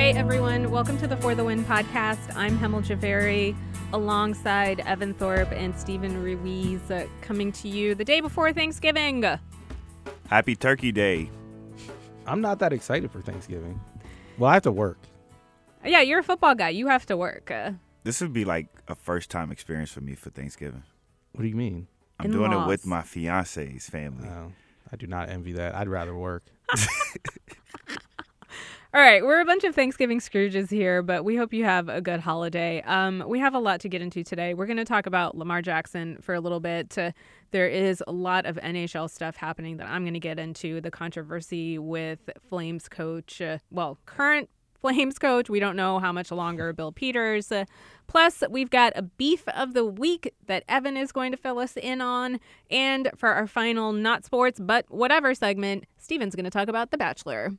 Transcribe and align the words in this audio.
Hey 0.00 0.12
everyone, 0.12 0.70
welcome 0.70 0.96
to 0.96 1.06
the 1.06 1.18
For 1.18 1.34
the 1.34 1.44
Win 1.44 1.62
podcast. 1.62 2.34
I'm 2.34 2.58
Hemal 2.58 2.82
Jhaveri 2.82 3.54
alongside 3.92 4.80
Evan 4.80 5.12
Thorpe 5.12 5.52
and 5.52 5.78
Steven 5.78 6.22
Ruiz 6.22 6.90
uh, 6.90 7.06
coming 7.20 7.52
to 7.52 7.68
you 7.68 7.94
the 7.94 8.02
day 8.02 8.22
before 8.22 8.50
Thanksgiving. 8.54 9.22
Happy 10.26 10.56
Turkey 10.56 10.90
Day. 10.90 11.28
I'm 12.26 12.40
not 12.40 12.60
that 12.60 12.72
excited 12.72 13.10
for 13.10 13.20
Thanksgiving. 13.20 13.78
Well, 14.38 14.48
I 14.50 14.54
have 14.54 14.62
to 14.62 14.72
work. 14.72 14.96
Yeah, 15.84 16.00
you're 16.00 16.20
a 16.20 16.24
football 16.24 16.54
guy. 16.54 16.70
You 16.70 16.86
have 16.86 17.04
to 17.06 17.16
work. 17.18 17.50
Uh, 17.50 17.72
This 18.02 18.22
would 18.22 18.32
be 18.32 18.46
like 18.46 18.68
a 18.88 18.94
first 18.94 19.28
time 19.28 19.52
experience 19.52 19.90
for 19.92 20.00
me 20.00 20.14
for 20.14 20.30
Thanksgiving. 20.30 20.82
What 21.32 21.42
do 21.42 21.48
you 21.48 21.56
mean? 21.56 21.88
I'm 22.18 22.32
doing 22.32 22.52
it 22.54 22.66
with 22.66 22.86
my 22.86 23.02
fiance's 23.02 23.90
family. 23.90 24.26
Oh, 24.30 24.52
I 24.90 24.96
do 24.96 25.06
not 25.06 25.28
envy 25.28 25.52
that. 25.52 25.74
I'd 25.74 25.88
rather 25.88 26.16
work. 26.16 26.44
All 28.92 29.00
right, 29.00 29.24
we're 29.24 29.38
a 29.38 29.44
bunch 29.44 29.62
of 29.62 29.72
Thanksgiving 29.72 30.18
Scrooges 30.18 30.68
here, 30.68 31.00
but 31.00 31.24
we 31.24 31.36
hope 31.36 31.52
you 31.52 31.62
have 31.64 31.88
a 31.88 32.00
good 32.00 32.18
holiday. 32.18 32.82
Um, 32.82 33.22
we 33.24 33.38
have 33.38 33.54
a 33.54 33.60
lot 33.60 33.78
to 33.82 33.88
get 33.88 34.02
into 34.02 34.24
today. 34.24 34.52
We're 34.52 34.66
going 34.66 34.78
to 34.78 34.84
talk 34.84 35.06
about 35.06 35.38
Lamar 35.38 35.62
Jackson 35.62 36.18
for 36.20 36.34
a 36.34 36.40
little 36.40 36.58
bit. 36.58 36.98
Uh, 36.98 37.12
there 37.52 37.68
is 37.68 38.02
a 38.08 38.10
lot 38.10 38.46
of 38.46 38.56
NHL 38.56 39.08
stuff 39.08 39.36
happening 39.36 39.76
that 39.76 39.86
I'm 39.86 40.02
going 40.02 40.14
to 40.14 40.18
get 40.18 40.40
into. 40.40 40.80
The 40.80 40.90
controversy 40.90 41.78
with 41.78 42.18
Flames 42.48 42.88
coach, 42.88 43.40
uh, 43.40 43.58
well, 43.70 43.96
current 44.06 44.50
Flames 44.80 45.20
coach. 45.20 45.48
We 45.48 45.60
don't 45.60 45.76
know 45.76 46.00
how 46.00 46.10
much 46.10 46.32
longer, 46.32 46.72
Bill 46.72 46.90
Peters. 46.90 47.52
Uh, 47.52 47.66
plus, 48.08 48.42
we've 48.50 48.70
got 48.70 48.92
a 48.96 49.02
beef 49.02 49.46
of 49.50 49.72
the 49.72 49.84
week 49.84 50.34
that 50.46 50.64
Evan 50.68 50.96
is 50.96 51.12
going 51.12 51.30
to 51.30 51.38
fill 51.38 51.60
us 51.60 51.76
in 51.76 52.00
on. 52.00 52.40
And 52.72 53.08
for 53.16 53.28
our 53.28 53.46
final, 53.46 53.92
not 53.92 54.24
sports, 54.24 54.58
but 54.58 54.84
whatever 54.88 55.32
segment, 55.32 55.84
Steven's 55.96 56.34
going 56.34 56.42
to 56.42 56.50
talk 56.50 56.66
about 56.66 56.90
The 56.90 56.98
Bachelor. 56.98 57.52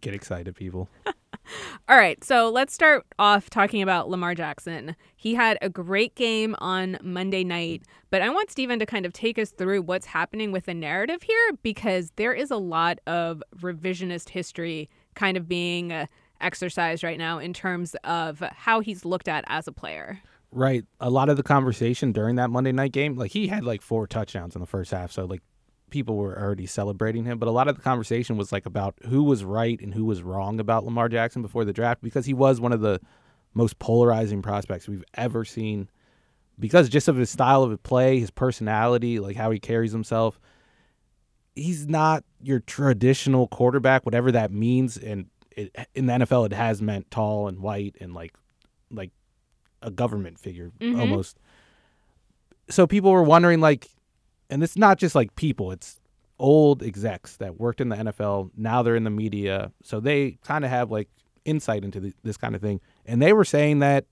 Get 0.00 0.14
excited, 0.14 0.54
people. 0.54 0.88
All 1.88 1.96
right, 1.96 2.22
so 2.24 2.50
let's 2.50 2.72
start 2.72 3.04
off 3.18 3.50
talking 3.50 3.82
about 3.82 4.08
Lamar 4.08 4.34
Jackson. 4.34 4.96
He 5.16 5.34
had 5.34 5.58
a 5.60 5.68
great 5.68 6.14
game 6.14 6.54
on 6.58 6.98
Monday 7.02 7.44
night, 7.44 7.82
but 8.10 8.22
I 8.22 8.30
want 8.30 8.50
Steven 8.50 8.78
to 8.78 8.86
kind 8.86 9.04
of 9.04 9.12
take 9.12 9.38
us 9.38 9.50
through 9.50 9.82
what's 9.82 10.06
happening 10.06 10.52
with 10.52 10.64
the 10.64 10.74
narrative 10.74 11.22
here 11.22 11.52
because 11.62 12.12
there 12.16 12.32
is 12.32 12.50
a 12.50 12.56
lot 12.56 12.98
of 13.06 13.42
revisionist 13.60 14.30
history 14.30 14.88
kind 15.14 15.36
of 15.36 15.46
being 15.46 15.92
uh, 15.92 16.06
exercised 16.40 17.04
right 17.04 17.18
now 17.18 17.38
in 17.38 17.52
terms 17.52 17.94
of 18.04 18.40
how 18.52 18.80
he's 18.80 19.04
looked 19.04 19.28
at 19.28 19.44
as 19.46 19.68
a 19.68 19.72
player. 19.72 20.20
Right. 20.50 20.84
A 21.00 21.10
lot 21.10 21.28
of 21.28 21.36
the 21.36 21.42
conversation 21.42 22.12
during 22.12 22.36
that 22.36 22.48
Monday 22.48 22.72
night 22.72 22.92
game, 22.92 23.16
like 23.16 23.32
he 23.32 23.48
had 23.48 23.64
like 23.64 23.82
four 23.82 24.06
touchdowns 24.06 24.54
in 24.54 24.60
the 24.60 24.66
first 24.66 24.92
half, 24.92 25.10
so 25.10 25.24
like 25.24 25.42
people 25.94 26.16
were 26.16 26.36
already 26.36 26.66
celebrating 26.66 27.24
him. 27.24 27.38
But 27.38 27.48
a 27.48 27.52
lot 27.52 27.68
of 27.68 27.76
the 27.76 27.82
conversation 27.82 28.36
was 28.36 28.50
like 28.50 28.66
about 28.66 28.96
who 29.06 29.22
was 29.22 29.44
right 29.44 29.80
and 29.80 29.94
who 29.94 30.04
was 30.04 30.24
wrong 30.24 30.58
about 30.58 30.84
Lamar 30.84 31.08
Jackson 31.08 31.40
before 31.40 31.64
the 31.64 31.72
draft 31.72 32.02
because 32.02 32.26
he 32.26 32.34
was 32.34 32.60
one 32.60 32.72
of 32.72 32.80
the 32.80 33.00
most 33.54 33.78
polarizing 33.78 34.42
prospects 34.42 34.88
we've 34.88 35.04
ever 35.14 35.44
seen 35.44 35.88
because 36.58 36.88
just 36.88 37.06
of 37.06 37.14
his 37.16 37.30
style 37.30 37.62
of 37.62 37.80
play, 37.84 38.18
his 38.18 38.32
personality, 38.32 39.20
like 39.20 39.36
how 39.36 39.52
he 39.52 39.60
carries 39.60 39.92
himself. 39.92 40.40
He's 41.54 41.86
not 41.86 42.24
your 42.42 42.58
traditional 42.58 43.46
quarterback, 43.46 44.04
whatever 44.04 44.32
that 44.32 44.50
means. 44.50 44.96
And 44.96 45.26
it, 45.56 45.74
in 45.94 46.06
the 46.06 46.12
NFL, 46.14 46.46
it 46.46 46.52
has 46.52 46.82
meant 46.82 47.08
tall 47.12 47.46
and 47.46 47.60
white 47.60 47.94
and 48.00 48.12
like 48.12 48.34
like 48.90 49.12
a 49.80 49.92
government 49.92 50.40
figure 50.40 50.72
Mhm. 50.80 50.98
almost. 50.98 51.38
So 52.68 52.86
people 52.86 53.12
were 53.12 53.22
wondering, 53.22 53.60
like, 53.60 53.88
and 54.50 54.62
it's 54.62 54.76
not 54.76 54.98
just 54.98 55.14
like 55.14 55.34
people; 55.36 55.72
it's 55.72 56.00
old 56.38 56.82
execs 56.82 57.36
that 57.36 57.58
worked 57.58 57.80
in 57.80 57.88
the 57.88 57.96
NFL. 57.96 58.50
Now 58.56 58.82
they're 58.82 58.96
in 58.96 59.04
the 59.04 59.10
media, 59.10 59.72
so 59.82 60.00
they 60.00 60.38
kind 60.44 60.64
of 60.64 60.70
have 60.70 60.90
like 60.90 61.08
insight 61.44 61.84
into 61.84 62.00
the, 62.00 62.12
this 62.22 62.36
kind 62.36 62.54
of 62.54 62.60
thing. 62.60 62.80
And 63.06 63.20
they 63.20 63.32
were 63.32 63.44
saying 63.44 63.80
that, 63.80 64.06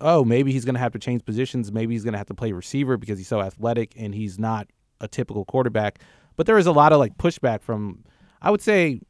oh, 0.00 0.24
maybe 0.24 0.52
he's 0.52 0.64
going 0.64 0.74
to 0.74 0.80
have 0.80 0.92
to 0.92 0.98
change 0.98 1.24
positions. 1.24 1.72
Maybe 1.72 1.94
he's 1.94 2.04
going 2.04 2.12
to 2.12 2.18
have 2.18 2.26
to 2.28 2.34
play 2.34 2.52
receiver 2.52 2.96
because 2.96 3.18
he's 3.18 3.28
so 3.28 3.40
athletic 3.40 3.94
and 3.96 4.14
he's 4.14 4.38
not 4.38 4.68
a 5.00 5.08
typical 5.08 5.44
quarterback. 5.44 6.00
But 6.36 6.46
there 6.46 6.56
was 6.56 6.66
a 6.66 6.72
lot 6.72 6.92
of 6.92 6.98
like 6.98 7.16
pushback 7.16 7.62
from, 7.62 8.04
I 8.40 8.50
would 8.50 8.60
say, 8.62 9.00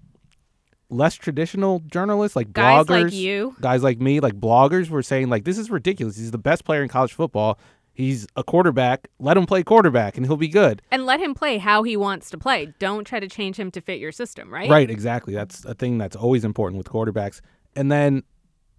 less 0.90 1.14
traditional 1.14 1.80
journalists 1.80 2.34
like 2.34 2.52
Guys 2.52 2.86
bloggers 2.86 3.04
like 3.04 3.12
you. 3.12 3.54
guys 3.60 3.82
like 3.82 4.00
me, 4.00 4.20
like 4.20 4.34
bloggers, 4.34 4.88
were 4.88 5.02
saying 5.02 5.28
like 5.28 5.44
this 5.44 5.58
is 5.58 5.70
ridiculous. 5.70 6.16
He's 6.16 6.30
the 6.30 6.38
best 6.38 6.64
player 6.64 6.82
in 6.82 6.88
college 6.88 7.12
football. 7.12 7.58
He's 7.98 8.28
a 8.36 8.44
quarterback. 8.44 9.08
Let 9.18 9.36
him 9.36 9.44
play 9.44 9.64
quarterback, 9.64 10.16
and 10.16 10.24
he'll 10.24 10.36
be 10.36 10.46
good. 10.46 10.80
And 10.92 11.04
let 11.04 11.18
him 11.18 11.34
play 11.34 11.58
how 11.58 11.82
he 11.82 11.96
wants 11.96 12.30
to 12.30 12.38
play. 12.38 12.72
Don't 12.78 13.04
try 13.04 13.18
to 13.18 13.26
change 13.26 13.56
him 13.58 13.72
to 13.72 13.80
fit 13.80 13.98
your 13.98 14.12
system, 14.12 14.54
right? 14.54 14.70
Right, 14.70 14.88
exactly. 14.88 15.34
That's 15.34 15.64
a 15.64 15.74
thing 15.74 15.98
that's 15.98 16.14
always 16.14 16.44
important 16.44 16.78
with 16.78 16.86
quarterbacks. 16.86 17.40
And 17.74 17.90
then, 17.90 18.22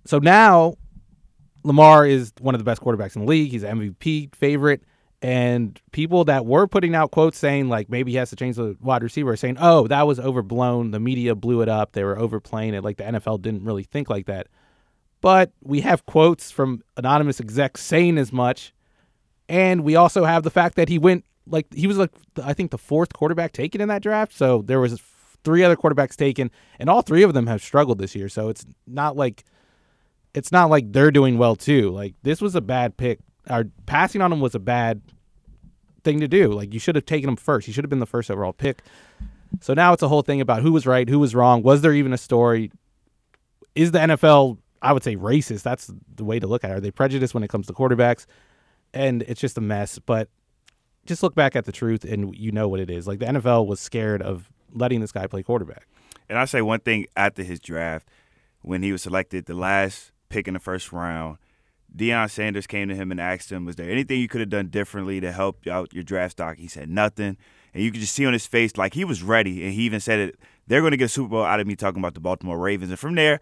so 0.06 0.20
now, 0.20 0.76
Lamar 1.66 2.06
is 2.06 2.32
one 2.40 2.56
of 2.56 2.60
the 2.60 2.64
best 2.64 2.82
quarterbacks 2.82 3.18
in 3.18 3.24
the 3.24 3.28
league. 3.28 3.52
He's 3.52 3.64
an 3.64 3.78
MVP 3.78 4.34
favorite. 4.36 4.84
And 5.22 5.78
people 5.92 6.24
that 6.24 6.46
were 6.46 6.66
putting 6.66 6.96
out 6.96 7.12
quotes 7.12 7.38
saying 7.38 7.68
like 7.68 7.90
maybe 7.90 8.12
he 8.14 8.18
has 8.18 8.30
to 8.30 8.38
change 8.38 8.56
the 8.56 8.78
wide 8.80 9.04
receiver 9.04 9.32
are 9.32 9.36
saying, 9.36 9.58
oh, 9.60 9.86
that 9.90 10.08
was 10.08 10.22
overblown. 10.22 10.92
The 10.92 11.00
media 11.02 11.36
blew 11.36 11.62
it 11.62 11.68
up. 11.68 11.92
They 11.92 12.06
were 12.06 12.18
overplaying 12.18 12.74
it. 12.74 12.86
Like 12.86 12.96
the 12.96 13.04
NFL 13.04 13.42
didn't 13.42 13.66
really 13.66 13.84
think 13.84 14.10
like 14.10 14.28
that. 14.28 14.48
But 15.20 15.52
we 15.62 15.82
have 15.82 16.06
quotes 16.06 16.52
from 16.52 16.84
anonymous 16.96 17.42
execs 17.42 17.84
saying 17.84 18.18
as 18.18 18.32
much. 18.32 18.74
And 19.50 19.84
we 19.84 19.96
also 19.96 20.24
have 20.24 20.44
the 20.44 20.52
fact 20.52 20.76
that 20.76 20.88
he 20.88 21.00
went 21.00 21.26
like 21.48 21.74
he 21.74 21.88
was 21.88 21.98
like 21.98 22.12
I 22.42 22.54
think 22.54 22.72
the 22.72 22.78
fourth 22.78 23.14
quarterback 23.14 23.52
taken 23.52 23.82
in 23.82 23.90
that 23.90 24.04
draft. 24.04 24.32
So 24.34 24.62
there 24.62 24.80
was 24.80 25.02
three 25.44 25.64
other 25.64 25.76
quarterbacks 25.76 26.16
taken, 26.16 26.52
and 26.78 26.90
all 26.90 27.02
three 27.02 27.24
of 27.24 27.34
them 27.34 27.48
have 27.48 27.62
struggled 27.62 27.98
this 27.98 28.16
year. 28.16 28.30
So 28.30 28.50
it's 28.50 28.64
not 28.86 29.18
like 29.18 29.44
it's 30.36 30.52
not 30.52 30.70
like 30.70 30.94
they're 30.94 31.12
doing 31.12 31.40
well 31.40 31.56
too. 31.56 31.90
Like 31.90 32.14
this 32.22 32.40
was 32.40 32.56
a 32.56 32.62
bad 32.62 32.96
pick. 32.96 33.20
Our 33.50 33.66
passing 33.88 34.22
on 34.22 34.32
him 34.32 34.40
was 34.40 34.54
a 34.54 34.60
bad 34.60 35.02
thing 36.04 36.20
to 36.20 36.28
do. 36.28 36.52
Like 36.52 36.72
you 36.72 36.80
should 36.80 36.96
have 36.96 37.06
taken 37.06 37.28
him 37.28 37.36
first. 37.36 37.66
He 37.66 37.74
should 37.74 37.84
have 37.84 37.90
been 37.90 38.00
the 38.00 38.06
first 38.06 38.30
overall 38.30 38.54
pick. 38.54 38.84
So 39.62 39.74
now 39.74 39.94
it's 39.94 40.04
a 40.04 40.08
whole 40.08 40.22
thing 40.22 40.42
about 40.42 40.62
who 40.62 40.72
was 40.72 40.86
right, 40.86 41.10
who 41.10 41.18
was 41.18 41.34
wrong. 41.34 41.64
Was 41.64 41.82
there 41.82 41.94
even 41.94 42.14
a 42.14 42.20
story? 42.20 42.72
Is 43.74 43.92
the 43.92 44.00
NFL, 44.00 44.60
I 44.84 44.94
would 44.94 45.04
say, 45.04 45.16
racist? 45.16 45.64
That's 45.64 45.92
the 46.16 46.24
way 46.24 46.40
to 46.40 46.46
look 46.46 46.64
at 46.64 46.70
it. 46.70 46.74
Are 46.76 46.80
they 46.80 46.92
prejudiced 46.92 47.34
when 47.34 47.42
it 47.42 47.48
comes 47.48 47.66
to 47.66 47.74
quarterbacks? 47.74 48.28
And 48.94 49.22
it's 49.24 49.42
just 49.42 49.58
a 49.58 49.62
mess. 49.62 50.00
But 50.00 50.30
just 51.06 51.24
look 51.24 51.36
back 51.36 51.56
at 51.56 51.66
the 51.66 51.72
truth 51.72 52.04
and 52.04 52.36
you 52.36 52.52
know 52.52 52.68
what 52.68 52.80
it 52.80 52.90
is. 52.90 53.08
Like 53.08 53.20
the 53.20 53.26
NFL 53.26 53.68
was 53.68 53.80
scared 53.80 54.22
of 54.22 54.50
letting 54.74 55.02
this 55.02 55.12
guy 55.12 55.28
play 55.28 55.44
quarterback. 55.44 55.88
And 56.30 56.38
I 56.38 56.46
say 56.46 56.62
one 56.62 56.80
thing 56.80 57.08
after 57.16 57.44
his 57.44 57.60
draft, 57.60 58.08
when 58.62 58.84
he 58.84 58.92
was 58.92 59.02
selected, 59.02 59.46
the 59.46 59.56
last 59.56 60.12
pick 60.30 60.48
in 60.48 60.54
the 60.54 60.60
first 60.60 60.92
round, 60.92 61.38
Deion 61.96 62.30
Sanders 62.30 62.68
came 62.68 62.88
to 62.90 62.96
him 62.96 63.10
and 63.10 63.20
asked 63.20 63.52
him, 63.52 63.66
"Was 63.66 63.76
there 63.76 63.90
anything 63.90 64.20
you 64.20 64.28
could 64.28 64.42
have 64.42 64.50
done 64.50 64.68
differently 64.68 65.20
to 65.22 65.32
help 65.32 65.66
out 65.66 65.92
your 65.92 66.04
draft 66.04 66.34
stock?" 66.34 66.58
He 66.58 66.68
said 66.68 66.88
nothing, 66.88 67.36
and 67.74 67.84
you 67.84 67.92
could 67.92 68.02
just 68.02 68.14
see 68.14 68.28
on 68.28 68.34
his 68.34 68.46
face 68.46 68.78
like 68.78 68.94
he 68.94 69.04
was 69.04 69.24
ready, 69.24 69.64
and 69.64 69.74
he 69.74 69.84
even 69.84 70.00
said 70.00 70.20
it. 70.20 70.40
They're 70.68 70.82
going 70.82 70.92
to 70.92 70.98
get 70.98 71.06
a 71.06 71.10
Super 71.10 71.30
Bowl 71.30 71.44
out 71.44 71.60
of 71.60 71.66
me 71.66 71.76
talking 71.76 72.00
about 72.00 72.14
the 72.14 72.20
Baltimore 72.20 72.60
Ravens, 72.60 72.92
and 72.92 73.00
from 73.00 73.16
there, 73.16 73.40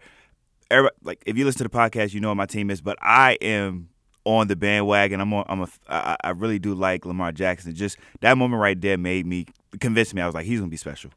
like 1.02 1.22
if 1.26 1.36
you 1.36 1.44
listen 1.44 1.58
to 1.58 1.64
the 1.64 1.68
podcast, 1.68 2.14
you 2.14 2.20
know 2.20 2.28
what 2.28 2.36
my 2.36 2.46
team 2.46 2.70
is. 2.70 2.80
But 2.80 2.96
I 3.02 3.36
am 3.42 3.90
on 4.24 4.48
the 4.48 4.56
bandwagon. 4.56 5.20
I'm 5.20 5.32
on. 5.32 5.44
I'm 5.48 5.62
a. 5.62 5.68
I, 5.88 6.16
I 6.24 6.30
really 6.30 6.58
do 6.58 6.74
like 6.74 7.06
Lamar 7.06 7.32
Jackson. 7.32 7.74
Just 7.74 7.98
that 8.20 8.36
moment 8.36 8.60
right 8.60 8.80
there 8.80 8.98
made 8.98 9.26
me 9.26 9.46
convinced 9.80 10.14
me. 10.14 10.22
I 10.22 10.26
was 10.26 10.34
like, 10.34 10.46
he's 10.46 10.60
gonna 10.60 10.70
be 10.70 10.76
special. 10.76 11.10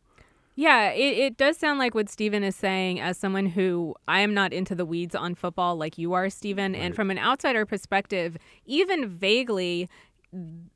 Yeah, 0.55 0.89
it, 0.89 1.17
it 1.17 1.37
does 1.37 1.57
sound 1.57 1.79
like 1.79 1.95
what 1.95 2.09
Steven 2.09 2.43
is 2.43 2.55
saying 2.55 2.99
as 2.99 3.17
someone 3.17 3.45
who 3.47 3.95
I 4.07 4.19
am 4.19 4.33
not 4.33 4.51
into 4.51 4.75
the 4.75 4.85
weeds 4.85 5.15
on 5.15 5.33
football 5.33 5.75
like 5.77 5.97
you 5.97 6.13
are, 6.13 6.29
Steven. 6.29 6.75
And 6.75 6.93
from 6.93 7.09
an 7.09 7.17
outsider 7.17 7.65
perspective, 7.65 8.37
even 8.65 9.07
vaguely, 9.07 9.89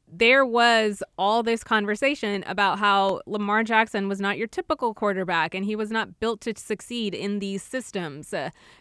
there 0.07 0.45
was 0.45 1.01
all 1.17 1.43
this 1.43 1.63
conversation 1.63 2.43
about 2.47 2.79
how 2.79 3.21
Lamar 3.25 3.63
Jackson 3.63 4.07
was 4.07 4.19
not 4.19 4.37
your 4.37 4.47
typical 4.47 4.93
quarterback 4.93 5.55
and 5.55 5.65
he 5.65 5.75
was 5.75 5.91
not 5.91 6.19
built 6.19 6.41
to 6.41 6.53
succeed 6.55 7.13
in 7.13 7.39
these 7.39 7.63
systems. 7.63 8.33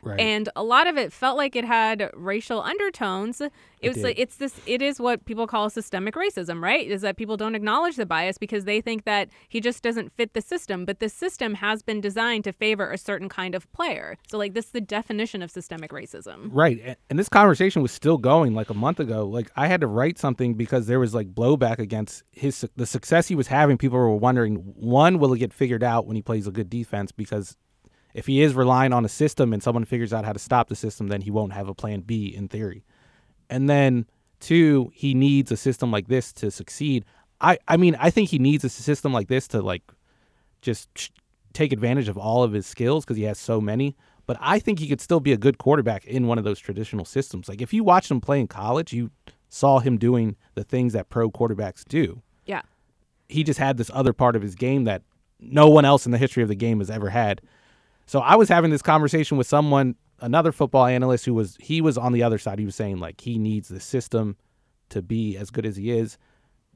Right. 0.03 0.21
And 0.21 0.49
a 0.55 0.62
lot 0.62 0.87
of 0.87 0.97
it 0.97 1.12
felt 1.12 1.37
like 1.37 1.56
it 1.56 1.65
had 1.65 2.11
racial 2.15 2.62
undertones. 2.62 3.41
It, 3.41 3.88
was 3.88 3.97
did. 3.97 4.05
like 4.05 4.19
it's 4.19 4.37
this 4.37 4.61
it 4.67 4.81
is 4.81 4.99
what 5.00 5.25
people 5.25 5.47
call 5.47 5.69
systemic 5.71 6.15
racism, 6.15 6.62
right? 6.62 6.87
Is 6.87 7.03
that 7.03 7.17
people 7.17 7.37
don't 7.37 7.55
acknowledge 7.55 7.97
the 7.97 8.06
bias 8.06 8.38
because 8.38 8.65
they 8.65 8.81
think 8.81 9.05
that 9.05 9.29
he 9.49 9.61
just 9.61 9.82
doesn't 9.82 10.12
fit 10.17 10.35
the 10.35 10.41
system, 10.41 10.85
but 10.85 11.00
the 11.00 11.09
system 11.09 11.55
has 11.55 11.82
been 11.82 12.00
designed 12.00 12.44
to 12.44 12.53
favor 12.53 12.91
a 12.91 12.99
certain 12.99 13.29
kind 13.29 13.55
of 13.55 13.71
player. 13.73 14.17
So 14.29 14.38
like 14.38 14.55
this 14.55 14.67
is 14.67 14.71
the 14.73 14.81
definition 14.81 15.43
of 15.43 15.50
systemic 15.50 15.91
racism. 15.91 16.49
Right. 16.53 16.97
And 17.11 17.19
this 17.19 17.29
conversation 17.29 17.82
was 17.82 17.93
still 17.93 18.19
going 18.19 18.55
like 18.55 18.71
a 18.71 18.75
month 18.75 19.00
ago. 19.00 19.26
Like 19.26 19.50
I 19.56 19.67
had 19.67 19.81
to 19.81 19.87
write 19.87 20.19
something 20.19 20.55
because 20.55 20.87
there 20.87 21.00
was 21.00 21.13
like 21.14 21.34
blowback 21.34 21.78
against 21.78 22.22
his 22.32 22.66
the 22.76 22.87
success 22.87 23.28
he 23.28 23.34
was 23.34 23.46
having. 23.49 23.78
People 23.78 23.99
were 23.99 24.14
wondering, 24.14 24.56
one, 24.56 25.19
will 25.19 25.32
it 25.32 25.38
get 25.38 25.52
figured 25.52 25.82
out 25.82 26.06
when 26.06 26.16
he 26.16 26.22
plays 26.22 26.46
a 26.46 26.50
good 26.50 26.69
defense? 26.70 27.12
Because 27.12 27.56
if 28.14 28.26
he 28.26 28.43
is 28.43 28.55
relying 28.55 28.93
on 28.93 29.05
a 29.05 29.08
system 29.08 29.52
and 29.52 29.62
someone 29.62 29.84
figures 29.84 30.12
out 30.12 30.25
how 30.25 30.32
to 30.32 30.38
stop 30.38 30.69
the 30.69 30.76
system, 30.76 31.08
then 31.08 31.20
he 31.22 31.31
won't 31.31 31.52
have 31.52 31.69
a 31.69 31.75
plan 31.75 32.00
B 32.00 32.26
in 32.26 32.49
theory. 32.49 32.84
And 33.50 33.69
then 33.69 34.06
two, 34.40 34.90
he 34.94 35.14
needs 35.14 35.50
a 35.50 35.56
system 35.56 35.90
like 35.90 36.08
this 36.08 36.32
to 36.34 36.50
succeed. 36.50 37.05
I 37.40 37.58
I 37.66 37.76
mean, 37.76 37.96
I 37.99 38.11
think 38.11 38.31
he 38.31 38.38
needs 38.38 38.64
a 38.64 38.69
system 38.69 39.12
like 39.12 39.28
this 39.28 39.49
to 39.49 39.62
like 39.62 39.82
just 40.62 41.11
take 41.52 41.72
advantage 41.72 42.08
of 42.08 42.16
all 42.19 42.43
of 42.43 42.52
his 42.52 42.66
skills 42.66 43.05
because 43.05 43.16
he 43.16 43.25
has 43.25 43.38
so 43.38 43.61
many. 43.61 43.96
but 44.26 44.37
I 44.40 44.58
think 44.58 44.78
he 44.78 44.88
could 44.88 45.00
still 45.00 45.20
be 45.20 45.32
a 45.32 45.37
good 45.37 45.58
quarterback 45.58 46.05
in 46.06 46.26
one 46.26 46.38
of 46.38 46.44
those 46.44 46.58
traditional 46.58 47.05
systems. 47.05 47.49
Like 47.49 47.61
if 47.61 47.72
you 47.72 47.84
watch 47.84 48.11
him 48.11 48.20
play 48.20 48.40
in 48.40 48.46
college, 48.49 48.93
you 48.93 49.11
saw 49.49 49.79
him 49.79 49.99
doing 49.99 50.37
the 50.55 50.64
things 50.64 50.93
that 50.93 51.08
pro 51.08 51.31
quarterbacks 51.31 51.85
do. 51.85 52.23
Yeah. 52.46 52.62
He 53.29 53.44
just 53.44 53.58
had 53.58 53.76
this 53.76 53.91
other 53.94 54.12
part 54.12 54.37
of 54.37 54.43
his 54.43 54.55
game 54.55 54.85
that 54.85 55.02
no 55.41 55.69
one 55.69 55.85
else 55.85 56.06
in 56.06 56.12
the 56.12 56.19
history 56.19 56.43
of 56.43 56.49
the 56.49 56.55
game 56.55 56.79
has 56.79 56.91
ever 56.91 57.11
had. 57.11 57.41
So 58.06 58.20
I 58.20 58.37
was 58.37 58.49
having 58.49 58.70
this 58.70 58.82
conversation 58.82 59.37
with 59.37 59.46
someone, 59.46 59.94
another 60.20 60.52
football 60.52 60.87
analyst 60.87 61.25
who 61.25 61.35
was 61.35 61.56
he 61.61 61.81
was 61.81 61.96
on 61.96 62.12
the 62.12 62.23
other 62.23 62.38
side. 62.38 62.58
He 62.58 62.64
was 62.64 62.75
saying 62.75 62.99
like 62.99 63.20
he 63.20 63.38
needs 63.38 63.69
the 63.69 63.81
system 63.81 64.37
to 64.91 65.02
be 65.02 65.37
as 65.37 65.50
good 65.50 65.67
as 65.67 65.76
he 65.76 65.90
is. 65.90 66.19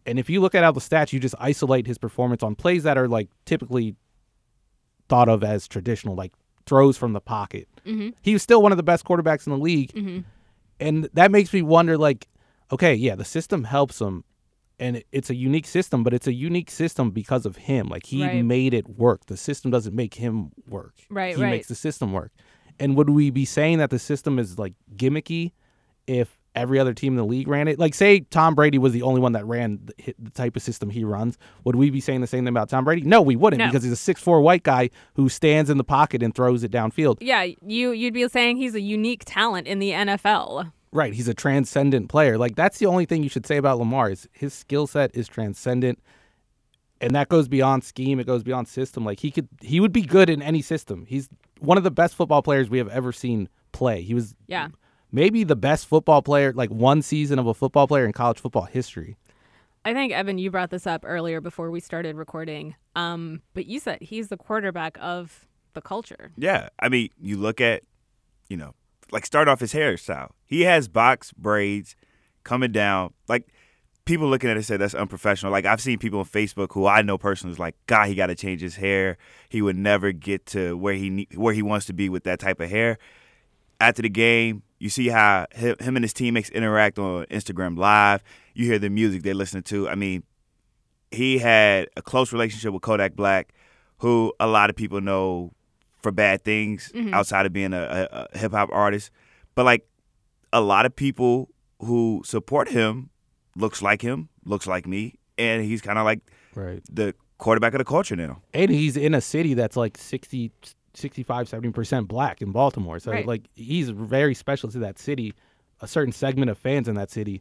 And 0.07 0.19
if 0.19 0.31
you 0.31 0.41
look 0.41 0.55
at 0.55 0.65
all 0.65 0.73
the 0.73 0.81
stats, 0.81 1.13
you 1.13 1.21
just 1.21 1.35
isolate 1.39 1.87
his 1.87 1.99
performance 1.99 2.43
on 2.43 2.55
plays 2.55 2.85
that 2.85 2.97
are 2.97 3.09
like 3.09 3.29
typically 3.45 3.95
thought 5.09 5.29
of 5.29 5.45
as 5.45 5.69
traditional, 5.69 6.15
like 6.15 6.33
throws 6.65 6.97
from 6.97 7.13
the 7.13 7.21
pocket. 7.21 7.69
Mm-hmm. 7.85 8.11
He 8.23 8.33
was 8.33 8.43
still 8.43 8.63
one 8.63 8.73
of 8.73 8.79
the 8.79 8.83
best 8.83 9.05
quarterbacks 9.05 9.47
in 9.47 9.53
the 9.53 9.59
league. 9.59 9.93
Mm-hmm. 9.93 10.21
And 10.81 11.09
that 11.13 11.31
makes 11.31 11.53
me 11.53 11.61
wonder 11.63 11.99
like, 11.99 12.29
okay, 12.73 12.95
yeah, 12.95 13.15
the 13.15 13.25
system 13.25 13.65
helps 13.65 14.01
him 14.01 14.25
and 14.81 15.03
it's 15.11 15.29
a 15.29 15.35
unique 15.35 15.67
system, 15.67 16.05
but 16.05 16.15
it's 16.15 16.29
a 16.29 16.33
unique 16.33 16.71
system 16.71 17.11
because 17.11 17.45
of 17.45 17.57
him. 17.57 17.89
Like 17.89 18.07
he 18.07 18.23
Right. 18.23 18.45
made 18.45 18.75
it 18.75 18.89
work. 18.89 19.27
The 19.27 19.37
system 19.37 19.71
doesn't 19.73 19.95
make 19.95 20.15
him 20.15 20.51
work. 20.69 20.95
Right, 21.11 21.35
He 21.37 21.43
right. 21.43 21.51
makes 21.51 21.67
the 21.69 21.75
system 21.75 22.13
work. 22.13 22.31
And 22.79 22.97
would 22.97 23.11
we 23.11 23.31
be 23.31 23.45
saying 23.45 23.79
that 23.79 23.91
the 23.91 23.99
system 23.99 24.39
is 24.39 24.57
like 24.57 24.75
gimmicky 24.97 25.51
if 26.07 26.39
every 26.55 26.79
other 26.79 26.95
team 26.95 27.13
in 27.15 27.17
the 27.17 27.25
league 27.25 27.49
ran 27.49 27.67
it? 27.67 27.77
Like 27.81 27.93
say 27.93 28.21
Tom 28.21 28.55
Brady 28.55 28.79
was 28.79 28.93
the 28.93 29.03
only 29.03 29.21
one 29.21 29.33
that 29.33 29.45
ran 29.47 29.81
the, 29.85 30.15
the 30.17 30.31
type 30.31 30.55
of 30.55 30.63
system 30.63 30.91
he 30.91 31.03
runs. 31.03 31.37
Would 31.65 31.75
we 31.75 31.91
be 31.91 32.01
saying 32.01 32.21
the 32.21 32.29
same 32.29 32.45
thing 32.45 32.49
about 32.55 32.69
Tom 32.69 32.85
Brady? 32.85 33.03
No, 33.03 33.21
we 33.21 33.35
wouldn't 33.35 33.59
No. 33.59 33.67
because 33.67 33.83
he's 33.83 33.91
a 33.93 33.97
six 33.97 34.23
four 34.23 34.41
white 34.41 34.63
guy 34.63 34.91
who 35.15 35.29
stands 35.29 35.71
in 35.71 35.77
the 35.79 35.83
pocket 35.85 36.23
and 36.23 36.33
throws 36.33 36.63
it 36.63 36.71
downfield. 36.71 37.17
Yeah, 37.21 37.49
you 37.67 37.91
you'd 37.91 38.15
be 38.15 38.29
saying 38.29 38.59
he's 38.59 38.77
a 38.77 38.81
unique 38.81 39.25
talent 39.27 39.67
in 39.67 39.81
the 39.81 39.91
NFL. 39.91 40.73
Right, 40.93 41.13
he's 41.13 41.29
a 41.29 41.35
transcendent 41.35 42.09
player. 42.09 42.39
Like 42.39 42.57
that's 42.57 42.79
the 42.79 42.87
only 42.87 43.05
thing 43.05 43.23
you 43.23 43.29
should 43.29 43.47
say 43.47 43.57
about 43.57 43.79
Lamar 43.79 44.11
is 44.11 44.29
his 44.33 44.55
skill 44.55 44.87
set 44.87 45.11
is 45.15 45.29
transcendent, 45.29 45.99
and 47.01 47.15
that 47.15 47.29
goes 47.29 47.47
beyond 47.49 47.85
scheme. 47.85 48.19
It 48.19 48.27
goes 48.27 48.43
beyond 48.43 48.69
system. 48.69 49.05
Like 49.05 49.21
he 49.21 49.31
could, 49.31 49.49
he 49.61 49.81
would 49.81 49.93
be 49.93 50.03
good 50.03 50.31
in 50.31 50.41
any 50.43 50.63
system. 50.63 51.05
He's 51.07 51.29
one 51.61 51.77
of 51.77 51.85
the 51.85 51.91
best 51.91 52.15
football 52.15 52.43
players 52.43 52.71
we 52.71 52.79
have 52.79 52.89
ever 52.89 53.13
seen 53.13 53.49
play. 53.73 54.03
He 54.03 54.15
was 54.15 54.35
Yeah. 54.47 54.69
maybe 55.13 55.45
the 55.45 55.57
best 55.57 55.87
football 55.87 56.23
player, 56.23 56.53
like 56.55 56.71
one 56.71 57.03
season 57.03 57.39
of 57.39 57.47
a 57.47 57.55
football 57.55 57.87
player 57.87 58.05
in 58.07 58.13
college 58.13 58.39
football 58.41 58.65
history. 58.65 59.17
I 59.85 59.93
think 59.95 60.13
Evan, 60.13 60.39
you 60.39 60.51
brought 60.51 60.71
this 60.71 60.87
up 60.87 61.03
earlier 61.07 61.41
before 61.41 61.71
we 61.71 61.81
started 61.81 62.17
recording. 62.17 62.75
Um, 62.97 63.43
but 63.55 63.67
you 63.67 63.79
said 63.79 63.99
he's 64.03 64.29
the 64.29 64.37
quarterback 64.37 64.99
of 65.01 65.47
the 65.75 65.81
culture. 65.81 66.33
Yeah, 66.37 66.69
I 66.81 66.89
mean, 66.89 67.11
you 67.21 67.37
look 67.37 67.61
at, 67.61 67.83
you 68.49 68.57
know, 68.57 68.75
like 69.13 69.27
start 69.27 69.49
off 69.49 69.61
his 69.61 69.73
hairstyle. 69.73 70.31
He 70.45 70.63
has 70.63 70.89
box 70.89 71.33
braids 71.33 71.97
coming 72.45 72.73
down. 72.73 73.15
Like 73.29 73.49
people 74.05 74.29
looking 74.29 74.49
at 74.49 74.57
it 74.57 74.63
say 74.65 74.77
that's 74.77 74.95
unprofessional. 74.95 75.53
Like 75.53 75.67
I've 75.67 75.81
seen 75.81 75.99
people 75.99 76.21
on 76.21 76.25
Facebook 76.25 76.73
who 76.73 76.87
I 76.87 77.03
know 77.03 77.19
personally 77.19 77.53
is 77.53 77.59
like, 77.59 77.77
God, 77.87 78.09
he 78.09 78.15
got 78.15 78.27
to 78.27 78.35
change 78.35 78.61
his 78.61 78.77
hair. 78.77 79.19
He 79.49 79.63
would 79.63 79.77
never 79.77 80.13
get 80.13 80.47
to 80.47 80.77
where 80.77 80.95
he 80.95 81.29
where 81.35 81.55
he 81.55 81.63
wants 81.63 81.87
to 81.87 81.93
be 81.93 82.09
with 82.09 82.25
that 82.25 82.41
type 82.41 82.61
of 82.61 82.71
hair. 82.71 82.99
After 83.81 84.03
the 84.03 84.09
game, 84.09 84.63
you 84.79 84.89
see 84.89 85.09
how 85.09 85.47
him 85.53 85.77
and 85.81 86.03
his 86.03 86.13
teammates 86.13 86.51
interact 86.51 86.99
on 86.99 87.27
Instagram 87.27 87.79
Live. 87.79 88.23
You 88.55 88.67
hear 88.67 88.79
the 88.79 88.91
music 88.91 89.23
they 89.23 89.35
listen 89.35 89.63
to. 89.65 89.89
I 89.89 89.95
mean, 89.95 90.25
he 91.11 91.39
had 91.39 91.89
a 91.97 92.03
close 92.03 92.33
relationship 92.33 92.73
with 92.73 92.83
Kodak 92.83 93.15
Black, 93.15 93.53
who 93.99 94.33
a 94.41 94.47
lot 94.47 94.71
of 94.71 94.77
people 94.77 95.01
know 95.01 95.53
for 96.03 96.13
bad 96.13 96.43
things 96.45 96.93
outside 97.13 97.45
of 97.47 97.53
being 97.53 97.73
a, 97.73 98.09
a, 98.13 98.29
a 98.35 98.39
hip 98.39 98.53
hop 98.53 98.69
artist. 98.73 99.11
But 99.55 99.65
like 99.65 99.87
a 100.53 100.61
lot 100.61 100.87
of 100.87 100.95
people 100.95 101.49
who 101.81 102.23
support 102.25 102.69
him 102.69 103.11
looks 103.57 103.83
like 103.83 104.03
him, 104.03 104.29
looks 104.45 104.67
like 104.67 104.87
me, 104.87 105.15
and 105.37 105.63
he's 105.65 105.81
kind 105.81 105.99
of 105.99 106.05
like 106.05 106.21
Right, 106.55 106.83
the 106.91 107.15
quarterback 107.39 107.75
of 107.75 107.79
the 107.79 107.85
culture 107.85 108.17
now. 108.17 108.43
and 108.55 108.71
he's 108.71 108.97
in 108.97 109.15
a 109.15 109.21
city 109.21 109.55
that's 109.55 109.77
like 109.77 109.97
60, 109.99 110.51
65, 110.95 111.49
70 111.49 111.71
percent 111.73 112.09
black 112.09 112.41
in 112.43 112.51
Baltimore. 112.53 112.99
So 112.99 113.13
Right. 113.13 113.27
like 113.27 113.43
he's 113.55 113.91
very 113.91 114.35
special 114.35 114.69
to 114.71 114.79
that 114.81 114.99
city. 114.99 115.35
A 115.81 115.87
certain 115.87 116.13
segment 116.13 116.51
of 116.51 116.59
fans 116.59 116.89
in 116.89 116.97
that 116.97 117.09
city 117.11 117.41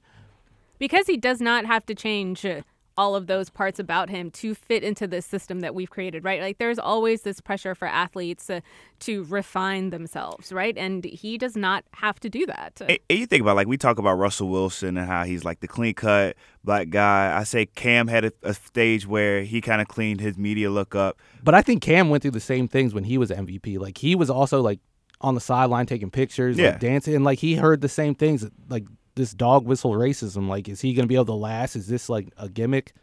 Because 0.78 1.08
he 1.08 1.18
does 1.18 1.42
not 1.42 1.66
have 1.66 1.84
to 1.88 1.96
change 1.96 2.46
uh, 2.46 2.62
all 2.98 3.16
of 3.16 3.28
those 3.28 3.50
parts 3.50 3.80
about 3.80 4.10
him 4.10 4.32
to 4.32 4.56
fit 4.56 4.84
into 4.84 5.06
this 5.08 5.26
system 5.26 5.60
that 5.60 5.76
we've 5.76 5.90
created, 5.90 6.24
right? 6.24 6.42
Like 6.42 6.58
there's 6.58 6.80
always 6.80 7.22
this 7.22 7.40
pressure 7.40 7.76
for 7.76 7.88
athletes 7.88 8.50
uh, 8.50 8.62
to 9.02 9.24
refine 9.26 9.92
themselves, 9.92 10.52
right? 10.52 10.76
And 10.78 11.04
he 11.04 11.38
does 11.38 11.56
not 11.56 11.84
have 11.94 12.20
to 12.22 12.30
do 12.30 12.46
that. 12.48 12.82
And, 12.82 12.98
and 13.10 13.20
you 13.20 13.26
think 13.28 13.42
about 13.42 13.56
like 13.56 13.68
we 13.68 13.78
talk 13.78 14.00
about 14.00 14.14
Russell 14.14 14.50
Wilson 14.50 14.98
and 14.98 15.08
how 15.08 15.24
he's 15.26 15.46
like 15.46 15.60
the 15.60 15.68
clean 15.68 15.94
cut 15.94 16.36
black 16.64 16.90
guy. 16.90 17.38
I 17.38 17.44
say 17.44 17.68
Cam 17.68 18.08
had 18.08 18.26
a, 18.26 18.32
a 18.44 18.54
stage 18.54 19.06
where 19.06 19.44
he 19.44 19.62
kind 19.62 19.82
of 19.82 19.88
cleaned 19.88 20.20
his 20.20 20.38
media 20.38 20.70
look 20.72 20.96
up. 20.96 21.20
But 21.44 21.54
I 21.54 21.62
think 21.62 21.82
Cam 21.84 22.10
went 22.10 22.24
through 22.24 22.32
the 22.32 22.40
same 22.40 22.68
things 22.68 22.94
when 22.94 23.04
he 23.04 23.18
was 23.18 23.30
MVP. 23.30 23.80
Like 23.80 23.98
he 24.00 24.16
was 24.16 24.30
also 24.30 24.62
like 24.62 24.80
on 25.22 25.36
the 25.36 25.42
sideline 25.42 25.86
taking 25.86 26.12
pictures, 26.12 26.58
Yeah. 26.58 26.72
like 26.72 26.80
dancing, 26.80 27.16
and 27.16 27.24
like 27.26 27.40
he 27.40 27.56
heard 27.56 27.82
the 27.82 27.90
same 27.90 28.14
things, 28.16 28.48
like 28.70 28.86
this 29.18 29.34
dog 29.34 29.66
whistle 29.66 29.92
racism. 29.92 30.48
Like, 30.48 30.70
is 30.70 30.80
he 30.80 30.94
gonna 30.94 31.08
be 31.08 31.16
able 31.16 31.26
to 31.26 31.34
last? 31.34 31.76
Is 31.76 31.88
this 31.88 32.10
like 32.10 32.30
a 32.38 32.48
gimmick? 32.48 32.94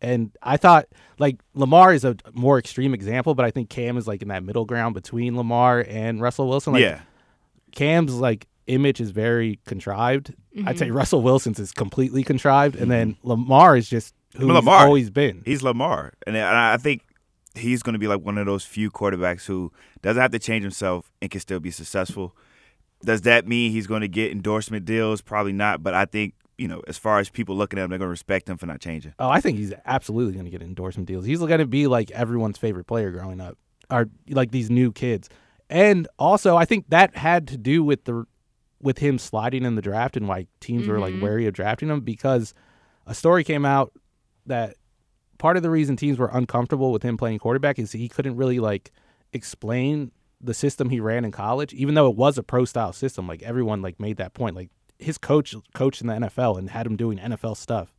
And 0.00 0.32
I 0.42 0.56
thought 0.56 0.86
like 1.18 1.40
Lamar 1.54 1.94
is 1.94 2.04
a 2.04 2.16
more 2.32 2.58
extreme 2.58 2.92
example, 2.92 3.34
but 3.34 3.44
I 3.44 3.50
think 3.50 3.70
Cam 3.70 3.96
is 3.96 4.08
like 4.08 4.22
in 4.22 4.28
that 4.28 4.42
middle 4.42 4.64
ground 4.64 4.94
between 4.94 5.36
Lamar 5.36 5.84
and 5.88 6.20
Russell 6.20 6.48
Wilson. 6.48 6.72
Like 6.72 6.82
yeah, 6.82 7.02
Cam's 7.72 8.14
like 8.14 8.46
image 8.66 9.00
is 9.00 9.10
very 9.10 9.60
contrived. 9.66 10.34
I'd 10.66 10.78
say 10.78 10.86
mm-hmm. 10.86 10.96
Russell 10.96 11.22
Wilson's 11.22 11.58
is 11.58 11.72
completely 11.72 12.22
contrived, 12.22 12.76
and 12.76 12.90
then 12.90 13.14
mm-hmm. 13.14 13.28
Lamar 13.28 13.76
is 13.76 13.88
just 13.88 14.14
who 14.36 14.46
he's 14.46 14.54
Lamar. 14.54 14.86
always 14.86 15.10
been. 15.10 15.42
he's 15.44 15.62
Lamar, 15.62 16.12
and 16.26 16.36
I 16.36 16.74
I 16.74 16.76
think 16.76 17.02
he's 17.54 17.82
going 17.82 17.94
to 17.94 17.98
be 17.98 18.08
like 18.08 18.20
one 18.20 18.36
of 18.36 18.46
those 18.46 18.64
few 18.64 18.90
quarterbacks 18.90 19.46
who 19.46 19.72
doesn't 20.02 20.20
have 20.20 20.32
to 20.32 20.38
change 20.38 20.62
himself 20.62 21.10
and 21.22 21.30
can 21.30 21.40
still 21.40 21.60
be 21.60 21.70
successful. 21.70 22.36
Does 23.04 23.22
that 23.22 23.46
mean 23.46 23.72
he's 23.72 23.86
going 23.86 24.00
to 24.00 24.08
get 24.08 24.32
endorsement 24.32 24.84
deals? 24.84 25.20
Probably 25.20 25.52
not, 25.52 25.82
but 25.82 25.94
I 25.94 26.04
think 26.04 26.34
you 26.56 26.68
know, 26.68 26.82
as 26.86 26.96
far 26.96 27.18
as 27.18 27.28
people 27.28 27.56
looking 27.56 27.78
at 27.78 27.84
him, 27.84 27.90
they're 27.90 27.98
going 27.98 28.06
to 28.06 28.10
respect 28.10 28.48
him 28.48 28.56
for 28.56 28.66
not 28.66 28.80
changing. 28.80 29.12
Oh, 29.18 29.28
I 29.28 29.40
think 29.40 29.58
he's 29.58 29.72
absolutely 29.86 30.34
going 30.34 30.44
to 30.44 30.50
get 30.50 30.62
endorsement 30.62 31.08
deals. 31.08 31.24
He's 31.24 31.40
going 31.40 31.58
to 31.58 31.66
be 31.66 31.86
like 31.86 32.10
everyone's 32.12 32.58
favorite 32.58 32.86
player 32.86 33.10
growing 33.10 33.40
up, 33.40 33.58
or 33.90 34.08
like 34.30 34.52
these 34.52 34.70
new 34.70 34.92
kids. 34.92 35.28
And 35.68 36.06
also, 36.18 36.56
I 36.56 36.64
think 36.64 36.86
that 36.90 37.16
had 37.16 37.48
to 37.48 37.56
do 37.56 37.82
with 37.82 38.04
the 38.04 38.24
with 38.80 38.98
him 38.98 39.18
sliding 39.18 39.64
in 39.64 39.76
the 39.76 39.82
draft 39.82 40.16
and 40.16 40.28
why 40.28 40.46
teams 40.60 40.86
were 40.86 41.00
like 41.00 41.14
mm-hmm. 41.14 41.22
wary 41.22 41.46
of 41.46 41.54
drafting 41.54 41.88
him 41.88 42.00
because 42.00 42.52
a 43.06 43.14
story 43.14 43.42
came 43.42 43.64
out 43.64 43.92
that 44.44 44.76
part 45.38 45.56
of 45.56 45.62
the 45.62 45.70
reason 45.70 45.96
teams 45.96 46.18
were 46.18 46.28
uncomfortable 46.34 46.92
with 46.92 47.02
him 47.02 47.16
playing 47.16 47.38
quarterback 47.38 47.78
is 47.78 47.92
he 47.92 48.10
couldn't 48.10 48.36
really 48.36 48.60
like 48.60 48.92
explain 49.32 50.12
the 50.44 50.54
system 50.54 50.90
he 50.90 51.00
ran 51.00 51.24
in 51.24 51.32
college, 51.32 51.72
even 51.74 51.94
though 51.94 52.08
it 52.08 52.16
was 52.16 52.38
a 52.38 52.42
pro 52.42 52.64
style 52.64 52.92
system. 52.92 53.26
Like 53.26 53.42
everyone 53.42 53.82
like 53.82 53.98
made 53.98 54.18
that 54.18 54.34
point. 54.34 54.54
Like 54.56 54.70
his 54.98 55.18
coach 55.18 55.54
coached 55.74 56.00
in 56.00 56.06
the 56.06 56.14
NFL 56.14 56.58
and 56.58 56.70
had 56.70 56.86
him 56.86 56.96
doing 56.96 57.18
NFL 57.18 57.56
stuff 57.56 57.94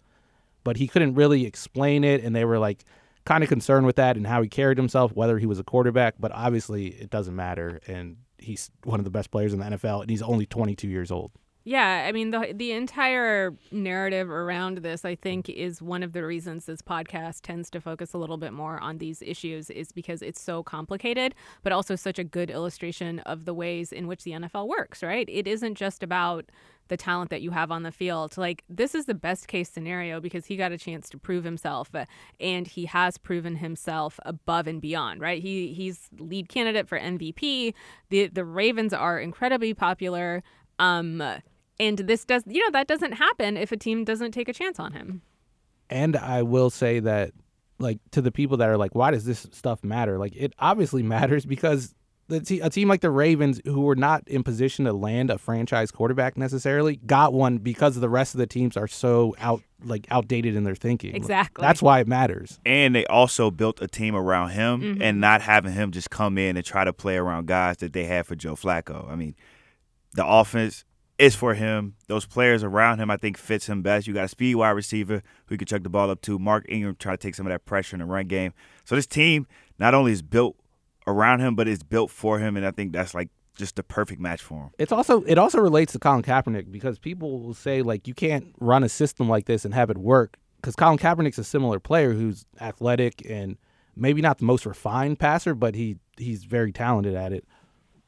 but 0.66 0.76
he 0.76 0.88
couldn't 0.88 1.14
really 1.14 1.46
explain 1.46 2.04
it 2.04 2.22
and 2.22 2.36
they 2.36 2.44
were 2.44 2.60
like 2.60 2.84
kind 3.24 3.42
of 3.44 3.50
concerned 3.50 3.86
with 3.86 3.96
that 3.96 4.18
and 4.18 4.28
how 4.28 4.42
he 4.42 4.50
carried 4.50 4.78
himself 4.78 5.16
whether 5.16 5.40
he 5.40 5.46
was 5.46 5.58
a 5.60 5.64
quarterback 5.64 6.16
but 6.20 6.34
obviously 6.34 6.88
it 6.88 7.10
doesn't 7.10 7.36
matter 7.36 7.80
and 7.88 8.18
he's 8.38 8.70
one 8.84 9.00
of 9.00 9.06
the 9.06 9.10
best 9.10 9.32
players 9.32 9.54
in 9.54 9.60
the 9.60 9.66
NFL 9.66 10.02
and 10.02 10.10
he's 10.10 10.22
only 10.22 10.46
22 10.46 10.90
years 10.90 11.10
old 11.10 11.32
Yeah, 11.68 12.06
I 12.08 12.12
mean 12.12 12.30
the 12.30 12.54
the 12.56 12.74
entire 12.74 13.56
narrative 13.72 14.30
around 14.30 14.78
this, 14.80 15.04
I 15.04 15.16
think, 15.16 15.50
is 15.50 15.82
one 15.82 16.04
of 16.04 16.14
the 16.14 16.24
reasons 16.24 16.66
this 16.66 16.84
podcast 16.84 17.42
tends 17.42 17.72
to 17.72 17.82
focus 17.82 18.14
a 18.14 18.20
little 18.20 18.38
bit 18.38 18.54
more 18.54 18.80
on 18.80 19.00
these 19.00 19.24
issues, 19.24 19.72
is 19.72 19.92
because 19.92 20.22
it's 20.22 20.40
so 20.40 20.62
complicated, 20.62 21.34
but 21.64 21.74
also 21.74 21.96
such 21.96 22.20
a 22.20 22.24
good 22.24 22.52
illustration 22.52 23.18
of 23.22 23.46
the 23.46 23.54
ways 23.56 23.92
in 23.92 24.06
which 24.06 24.24
the 24.24 24.32
NFL 24.34 24.68
works. 24.68 25.02
Right? 25.02 25.28
It 25.28 25.48
isn't 25.48 25.74
just 25.74 26.04
about 26.04 26.46
the 26.88 26.98
talent 26.98 27.32
that 27.32 27.42
you 27.42 27.50
have 27.50 27.72
on 27.72 27.82
the 27.82 27.92
field. 27.92 28.38
Like 28.38 28.64
this 28.70 28.94
is 28.94 29.06
the 29.06 29.16
best 29.16 29.48
case 29.48 29.68
scenario 29.68 30.20
because 30.20 30.46
he 30.46 30.58
got 30.58 30.72
a 30.72 30.78
chance 30.78 31.10
to 31.10 31.18
prove 31.18 31.44
himself, 31.44 31.90
uh, 31.96 32.06
and 32.40 32.68
he 32.68 32.86
has 32.86 33.18
proven 33.18 33.56
himself 33.56 34.20
above 34.24 34.68
and 34.68 34.80
beyond. 34.80 35.20
Right? 35.20 35.42
He 35.42 35.74
he's 35.74 36.10
lead 36.20 36.48
candidate 36.48 36.88
for 36.88 37.00
MVP. 37.00 37.74
the 38.10 38.28
The 38.28 38.46
Ravens 38.46 38.94
are 38.94 39.20
incredibly 39.20 39.74
popular. 39.74 40.44
Um, 40.78 41.24
and 41.80 41.98
this 42.00 42.26
does, 42.26 42.44
you 42.48 42.62
know, 42.62 42.72
that 42.72 42.88
doesn't 42.88 43.14
happen 43.14 43.58
if 43.58 43.72
a 43.72 43.78
team 43.78 44.04
doesn't 44.06 44.32
take 44.32 44.48
a 44.50 44.54
chance 44.54 44.80
on 44.80 44.94
him. 44.94 45.22
and 45.90 46.16
I 46.16 46.42
will 46.44 46.70
say 46.70 47.00
that 47.02 47.32
like 47.80 48.00
to 48.12 48.22
the 48.22 48.32
people 48.32 48.58
that 48.58 48.70
are 48.70 48.78
like 48.78 48.96
why 48.96 49.12
does 49.12 49.26
this 49.26 49.46
stuff 49.52 49.84
matter 49.84 50.18
like 50.18 50.34
it 50.36 50.54
obviously 50.60 51.04
matters 51.16 51.46
because 51.46 51.94
the 52.28 52.40
te- 52.40 52.60
a 52.62 52.72
team 52.72 52.88
like 52.88 53.02
the 53.02 53.12
Ravens, 53.12 53.62
who 53.66 53.82
were 53.82 53.96
not 53.96 54.28
in 54.28 54.42
position 54.42 54.86
to 54.86 54.94
land 54.94 55.30
a 55.30 55.38
franchise 55.38 55.92
quarterback 55.92 56.38
necessarily, 56.38 56.96
got 56.96 57.34
one 57.34 57.60
because 57.60 58.00
the 58.00 58.10
rest 58.10 58.34
of 58.34 58.40
the 58.40 58.48
teams 58.48 58.76
are 58.76 58.88
so 58.88 59.36
out 59.38 59.62
like 59.84 60.08
outdated 60.10 60.56
in 60.56 60.64
their 60.64 60.74
thinking. 60.74 61.14
Exactly. 61.14 61.62
That's 61.62 61.84
why 61.84 62.00
it 62.00 62.08
matters. 62.08 62.60
And 62.66 62.96
they 62.96 63.06
also 63.06 63.52
built 63.52 63.80
a 63.80 63.88
team 63.88 64.16
around 64.16 64.50
him 64.52 64.82
Mhm. 64.82 65.02
and 65.04 65.22
not 65.22 65.44
having 65.44 65.74
him 65.74 65.92
just 65.92 66.10
come 66.10 66.40
in 66.40 66.58
and 66.58 66.66
try 66.66 66.84
to 66.84 66.94
play 66.94 67.18
around 67.18 67.46
guys 67.46 67.78
that 67.78 67.94
they 67.94 68.06
had 68.06 68.26
for 68.26 68.34
Joe 68.36 68.56
Flacco. 68.56 69.08
I 69.08 69.16
mean, 69.16 69.36
the 70.16 70.26
offense 70.26 70.84
is 71.18 71.36
for 71.36 71.54
him. 71.54 71.96
Those 72.08 72.26
players 72.26 72.64
around 72.64 73.00
him, 73.00 73.10
I 73.10 73.18
think, 73.18 73.38
fits 73.38 73.68
him 73.68 73.82
best. 73.82 74.08
You 74.08 74.14
got 74.14 74.26
a 74.26 74.30
speed 74.30 74.56
wide 74.56 74.72
receiver 74.72 75.22
who 75.46 75.56
you 75.56 75.58
can 75.58 75.68
chuck 75.68 75.84
the 75.84 75.90
ball 75.90 76.10
up 76.10 76.22
to. 76.22 76.38
Mark 76.40 76.66
Ingram 76.68 76.96
try 76.96 77.14
to 77.14 77.18
take 77.18 77.36
some 77.36 77.46
of 77.46 77.52
that 77.52 77.66
pressure 77.66 77.96
in 77.96 78.00
the 78.00 78.06
run 78.06 78.28
game. 78.28 78.54
So 78.84 78.96
this 78.96 79.08
team 79.08 79.48
not 79.80 79.94
only 79.94 80.12
is 80.12 80.22
built 80.22 80.56
around 81.08 81.40
him, 81.40 81.56
but 81.56 81.68
it's 81.68 81.84
built 81.84 82.12
for 82.12 82.40
him, 82.40 82.58
and 82.58 82.66
I 82.66 82.72
think 82.72 82.94
that's 82.94 83.14
like 83.14 83.30
just 83.56 83.76
the 83.76 83.84
perfect 83.84 84.20
match 84.20 84.42
for 84.42 84.64
him. 84.64 84.70
It's 84.78 84.92
also 84.92 85.22
it 85.24 85.38
also 85.38 85.60
relates 85.60 85.94
to 85.94 86.00
Colin 86.00 86.24
Kaepernick 86.24 86.72
because 86.72 87.00
people 87.00 87.40
will 87.40 87.54
say 87.54 87.82
like 87.82 88.08
you 88.08 88.14
can't 88.14 88.54
run 88.60 88.84
a 88.84 88.90
system 88.90 89.30
like 89.30 89.46
this 89.46 89.66
and 89.66 89.74
have 89.74 89.90
it 89.90 89.98
work 89.98 90.38
because 90.58 90.76
Colin 90.76 90.98
Kaepernick's 90.98 91.38
a 91.38 91.44
similar 91.44 91.80
player 91.80 92.14
who's 92.14 92.46
athletic 92.60 93.22
and 93.30 93.58
maybe 93.96 94.22
not 94.22 94.40
the 94.40 94.46
most 94.46 94.66
refined 94.66 95.20
passer, 95.20 95.56
but 95.56 95.76
he 95.76 95.98
he's 96.18 96.44
very 96.44 96.72
talented 96.72 97.16
at 97.16 97.32
it. 97.32 97.46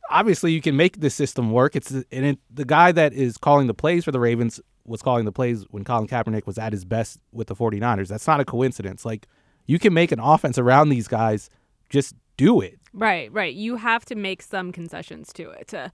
Obviously, 0.09 0.51
you 0.53 0.61
can 0.61 0.75
make 0.75 0.99
this 0.99 1.15
system 1.15 1.51
work. 1.51 1.75
It's 1.75 1.91
and 1.91 2.05
it, 2.11 2.39
the 2.49 2.65
guy 2.65 2.91
that 2.91 3.13
is 3.13 3.37
calling 3.37 3.67
the 3.67 3.73
plays 3.73 4.05
for 4.05 4.11
the 4.11 4.19
Ravens 4.19 4.59
was 4.85 5.01
calling 5.01 5.25
the 5.25 5.31
plays 5.31 5.65
when 5.69 5.83
Colin 5.83 6.07
Kaepernick 6.07 6.47
was 6.47 6.57
at 6.57 6.71
his 6.71 6.85
best 6.85 7.19
with 7.31 7.47
the 7.47 7.55
49ers. 7.55 8.07
That's 8.07 8.25
not 8.25 8.39
a 8.39 8.45
coincidence. 8.45 9.05
Like 9.05 9.27
you 9.65 9.79
can 9.79 9.93
make 9.93 10.11
an 10.11 10.19
offense 10.19 10.57
around 10.57 10.89
these 10.89 11.07
guys. 11.07 11.49
Just 11.89 12.15
do 12.37 12.61
it. 12.61 12.79
Right, 12.93 13.31
right. 13.31 13.53
You 13.53 13.75
have 13.75 14.05
to 14.05 14.15
make 14.15 14.41
some 14.41 14.71
concessions 14.71 15.31
to 15.33 15.49
it. 15.51 15.73
Uh, 15.73 15.89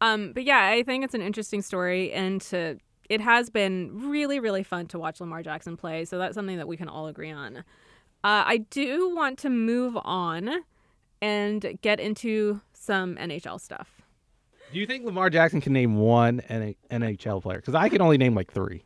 um, 0.00 0.32
but 0.32 0.44
yeah, 0.44 0.64
I 0.64 0.82
think 0.82 1.04
it's 1.04 1.14
an 1.14 1.22
interesting 1.22 1.62
story, 1.62 2.12
and 2.12 2.40
to, 2.42 2.78
it 3.08 3.20
has 3.20 3.50
been 3.50 4.08
really, 4.10 4.40
really 4.40 4.62
fun 4.62 4.86
to 4.88 4.98
watch 4.98 5.20
Lamar 5.20 5.42
Jackson 5.42 5.76
play. 5.76 6.04
So 6.04 6.18
that's 6.18 6.34
something 6.34 6.56
that 6.56 6.68
we 6.68 6.76
can 6.76 6.88
all 6.88 7.06
agree 7.08 7.30
on. 7.30 7.58
Uh, 7.58 8.44
I 8.44 8.58
do 8.70 9.14
want 9.14 9.38
to 9.40 9.50
move 9.50 9.96
on 10.02 10.50
and 11.22 11.78
get 11.82 12.00
into 12.00 12.60
some 12.72 13.16
NHL 13.16 13.60
stuff. 13.60 14.02
Do 14.72 14.78
you 14.80 14.86
think 14.86 15.04
Lamar 15.04 15.30
Jackson 15.30 15.60
can 15.60 15.72
name 15.72 15.96
one 15.96 16.40
NHL 16.40 17.42
player? 17.42 17.58
Because 17.58 17.74
I 17.74 17.88
can 17.88 18.00
only 18.02 18.18
name 18.18 18.34
like 18.34 18.52
three, 18.52 18.84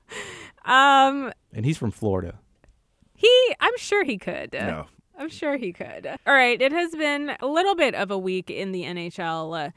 Um, 0.64 1.32
and 1.54 1.64
he's 1.64 1.78
from 1.78 1.90
Florida. 1.90 2.38
he, 3.14 3.54
I'm 3.60 3.76
sure 3.78 4.04
he 4.04 4.18
could. 4.18 4.52
No. 4.52 4.86
I'm 5.18 5.28
sure 5.28 5.56
he 5.56 5.72
could. 5.72 6.06
All 6.26 6.34
right, 6.34 6.60
it 6.60 6.72
has 6.72 6.92
been 6.92 7.32
a 7.40 7.46
little 7.46 7.74
bit 7.74 7.94
of 7.94 8.10
a 8.10 8.18
week 8.18 8.50
in 8.50 8.72
the 8.72 8.84
NHL. 8.84 9.66
Uh, 9.66 9.70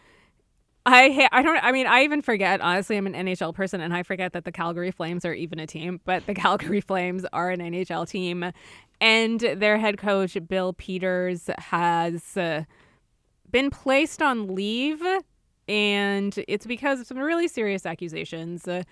I 0.85 1.29
I 1.31 1.41
don't 1.41 1.63
I 1.63 1.71
mean 1.71 1.87
I 1.87 2.03
even 2.03 2.21
forget 2.21 2.59
honestly 2.59 2.97
I'm 2.97 3.07
an 3.07 3.13
NHL 3.13 3.53
person 3.55 3.79
and 3.79 3.93
I 3.93 4.03
forget 4.03 4.33
that 4.33 4.43
the 4.43 4.51
Calgary 4.51 4.91
Flames 4.91 5.23
are 5.23 5.33
even 5.33 5.59
a 5.59 5.65
team, 5.67 6.01
but 6.03 6.25
the 6.25 6.33
Calgary 6.35 6.81
Flames 6.81 7.25
are 7.31 7.49
an 7.51 7.61
NHL 7.61 8.07
team 8.09 8.51
and 9.01 9.39
their 9.39 9.77
head 9.77 9.97
coach 9.97 10.37
Bill 10.47 10.73
Peters 10.73 11.49
has 11.57 12.37
uh, 12.37 12.63
been 13.51 13.69
placed 13.69 14.21
on 14.21 14.55
leave 14.55 15.01
and 15.67 16.43
it's 16.47 16.65
because 16.65 17.01
of 17.01 17.07
some 17.07 17.17
really 17.17 17.47
serious 17.47 17.85
accusations. 17.85 18.67
Uh, 18.67 18.83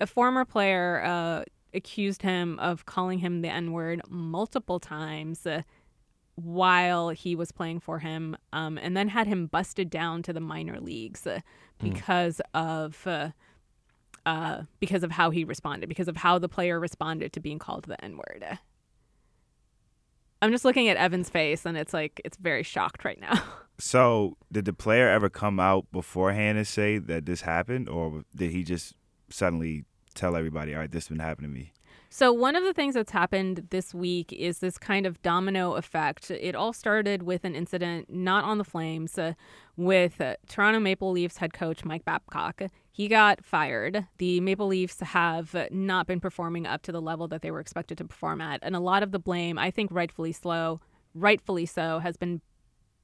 a 0.00 0.06
former 0.06 0.44
player 0.44 1.02
uh, 1.04 1.44
accused 1.74 2.22
him 2.22 2.58
of 2.58 2.86
calling 2.86 3.18
him 3.18 3.40
the 3.42 3.48
N-word 3.48 4.02
multiple 4.08 4.78
times. 4.78 5.46
Uh, 5.46 5.62
while 6.44 7.08
he 7.08 7.34
was 7.34 7.50
playing 7.50 7.80
for 7.80 7.98
him, 7.98 8.36
um, 8.52 8.78
and 8.78 8.96
then 8.96 9.08
had 9.08 9.26
him 9.26 9.46
busted 9.46 9.90
down 9.90 10.22
to 10.22 10.32
the 10.32 10.40
minor 10.40 10.78
leagues 10.78 11.26
uh, 11.26 11.40
because 11.80 12.40
of 12.54 13.04
uh, 13.06 13.30
uh, 14.24 14.62
because 14.78 15.02
of 15.02 15.10
how 15.10 15.30
he 15.30 15.42
responded, 15.42 15.88
because 15.88 16.06
of 16.06 16.16
how 16.16 16.38
the 16.38 16.48
player 16.48 16.78
responded 16.78 17.32
to 17.32 17.40
being 17.40 17.58
called 17.58 17.84
the 17.84 18.02
N 18.04 18.16
word. 18.16 18.58
I'm 20.40 20.50
just 20.52 20.64
looking 20.64 20.88
at 20.88 20.96
Evan's 20.96 21.28
face, 21.28 21.66
and 21.66 21.76
it's 21.76 21.92
like 21.92 22.20
it's 22.24 22.36
very 22.36 22.62
shocked 22.62 23.04
right 23.04 23.20
now. 23.20 23.42
So, 23.80 24.36
did 24.50 24.64
the 24.64 24.72
player 24.72 25.08
ever 25.08 25.28
come 25.30 25.60
out 25.60 25.86
beforehand 25.92 26.58
and 26.58 26.66
say 26.66 26.98
that 26.98 27.26
this 27.26 27.42
happened, 27.42 27.88
or 27.88 28.24
did 28.34 28.50
he 28.50 28.64
just 28.64 28.94
suddenly 29.30 29.84
tell 30.16 30.34
everybody, 30.34 30.74
"All 30.74 30.80
right, 30.80 30.90
this 30.90 31.04
has 31.04 31.16
been 31.16 31.24
happening 31.24 31.52
to 31.52 31.56
me"? 31.56 31.72
So, 32.10 32.32
one 32.32 32.56
of 32.56 32.64
the 32.64 32.72
things 32.72 32.94
that's 32.94 33.12
happened 33.12 33.68
this 33.70 33.94
week 33.94 34.32
is 34.32 34.58
this 34.58 34.78
kind 34.78 35.06
of 35.06 35.22
domino 35.22 35.74
effect. 35.74 36.30
It 36.30 36.56
all 36.56 36.72
started 36.72 37.22
with 37.22 37.44
an 37.44 37.54
incident 37.54 38.10
not 38.10 38.42
on 38.44 38.58
the 38.58 38.64
Flames 38.64 39.16
uh, 39.16 39.34
with 39.76 40.20
uh, 40.20 40.34
Toronto 40.48 40.80
Maple 40.80 41.12
Leafs 41.12 41.36
head 41.36 41.52
coach 41.52 41.84
Mike 41.84 42.04
Babcock. 42.04 42.62
He 42.98 43.06
got 43.06 43.44
fired. 43.44 44.08
The 44.16 44.40
Maple 44.40 44.66
Leafs 44.66 44.98
have 44.98 45.54
not 45.70 46.08
been 46.08 46.18
performing 46.18 46.66
up 46.66 46.82
to 46.82 46.90
the 46.90 47.00
level 47.00 47.28
that 47.28 47.42
they 47.42 47.52
were 47.52 47.60
expected 47.60 47.96
to 47.98 48.04
perform 48.04 48.40
at. 48.40 48.58
And 48.60 48.74
a 48.74 48.80
lot 48.80 49.04
of 49.04 49.12
the 49.12 49.20
blame, 49.20 49.56
I 49.56 49.70
think 49.70 49.92
rightfully 49.92 50.32
slow, 50.32 50.80
rightfully 51.14 51.64
so, 51.64 52.00
has 52.00 52.16
been 52.16 52.40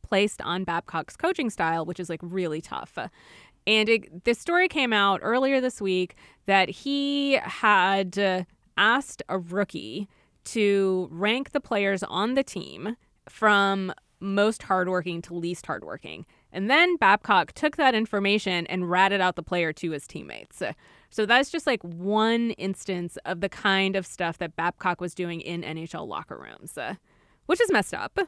placed 0.03 0.43
on 0.43 0.65
Babcock's 0.65 1.17
coaching 1.17 1.49
style, 1.49 1.87
which 1.87 2.01
is 2.01 2.11
like 2.11 2.19
really 2.25 2.61
tough. 2.61 2.99
And 3.69 3.89
it, 3.89 4.25
this 4.25 4.41
story 4.41 4.67
came 4.67 4.93
out 4.93 5.21
earlier 5.23 5.61
this 5.61 5.81
week 5.81 6.17
that 6.47 6.69
he 6.69 7.35
had 7.35 8.19
uh, 8.19 8.43
asked 8.77 9.23
a 9.29 9.39
rookie 9.39 10.09
to 10.47 11.09
rank 11.13 11.53
the 11.53 11.61
players 11.61 12.03
on 12.03 12.35
the 12.35 12.43
team 12.43 12.97
from 13.29 13.93
most 14.19 14.65
hardworking 14.65 15.23
to 15.23 15.35
least 15.35 15.67
hardworking. 15.67 16.27
And 16.55 16.71
then 16.71 16.97
Babcock 16.97 17.53
took 17.53 17.77
that 17.77 17.95
information 17.95 18.67
and 18.69 18.89
ratted 18.89 19.21
out 19.21 19.37
the 19.37 19.43
player 19.43 19.73
to 19.75 19.91
his 19.91 20.07
teammates. 20.07 20.63
So 21.11 21.27
that's 21.27 21.51
just 21.51 21.67
like 21.67 21.83
one 21.83 22.53
instance 22.53 23.19
of 23.25 23.41
the 23.41 23.49
kind 23.49 23.97
of 23.97 24.07
stuff 24.07 24.39
that 24.39 24.57
Babcock 24.57 25.01
was 25.01 25.15
doing 25.15 25.41
in 25.41 25.63
NHL 25.63 26.07
locker 26.07 26.39
rooms, 26.39 26.79
which 27.47 27.61
is 27.61 27.71
messed 27.71 27.93
up. 27.93 28.19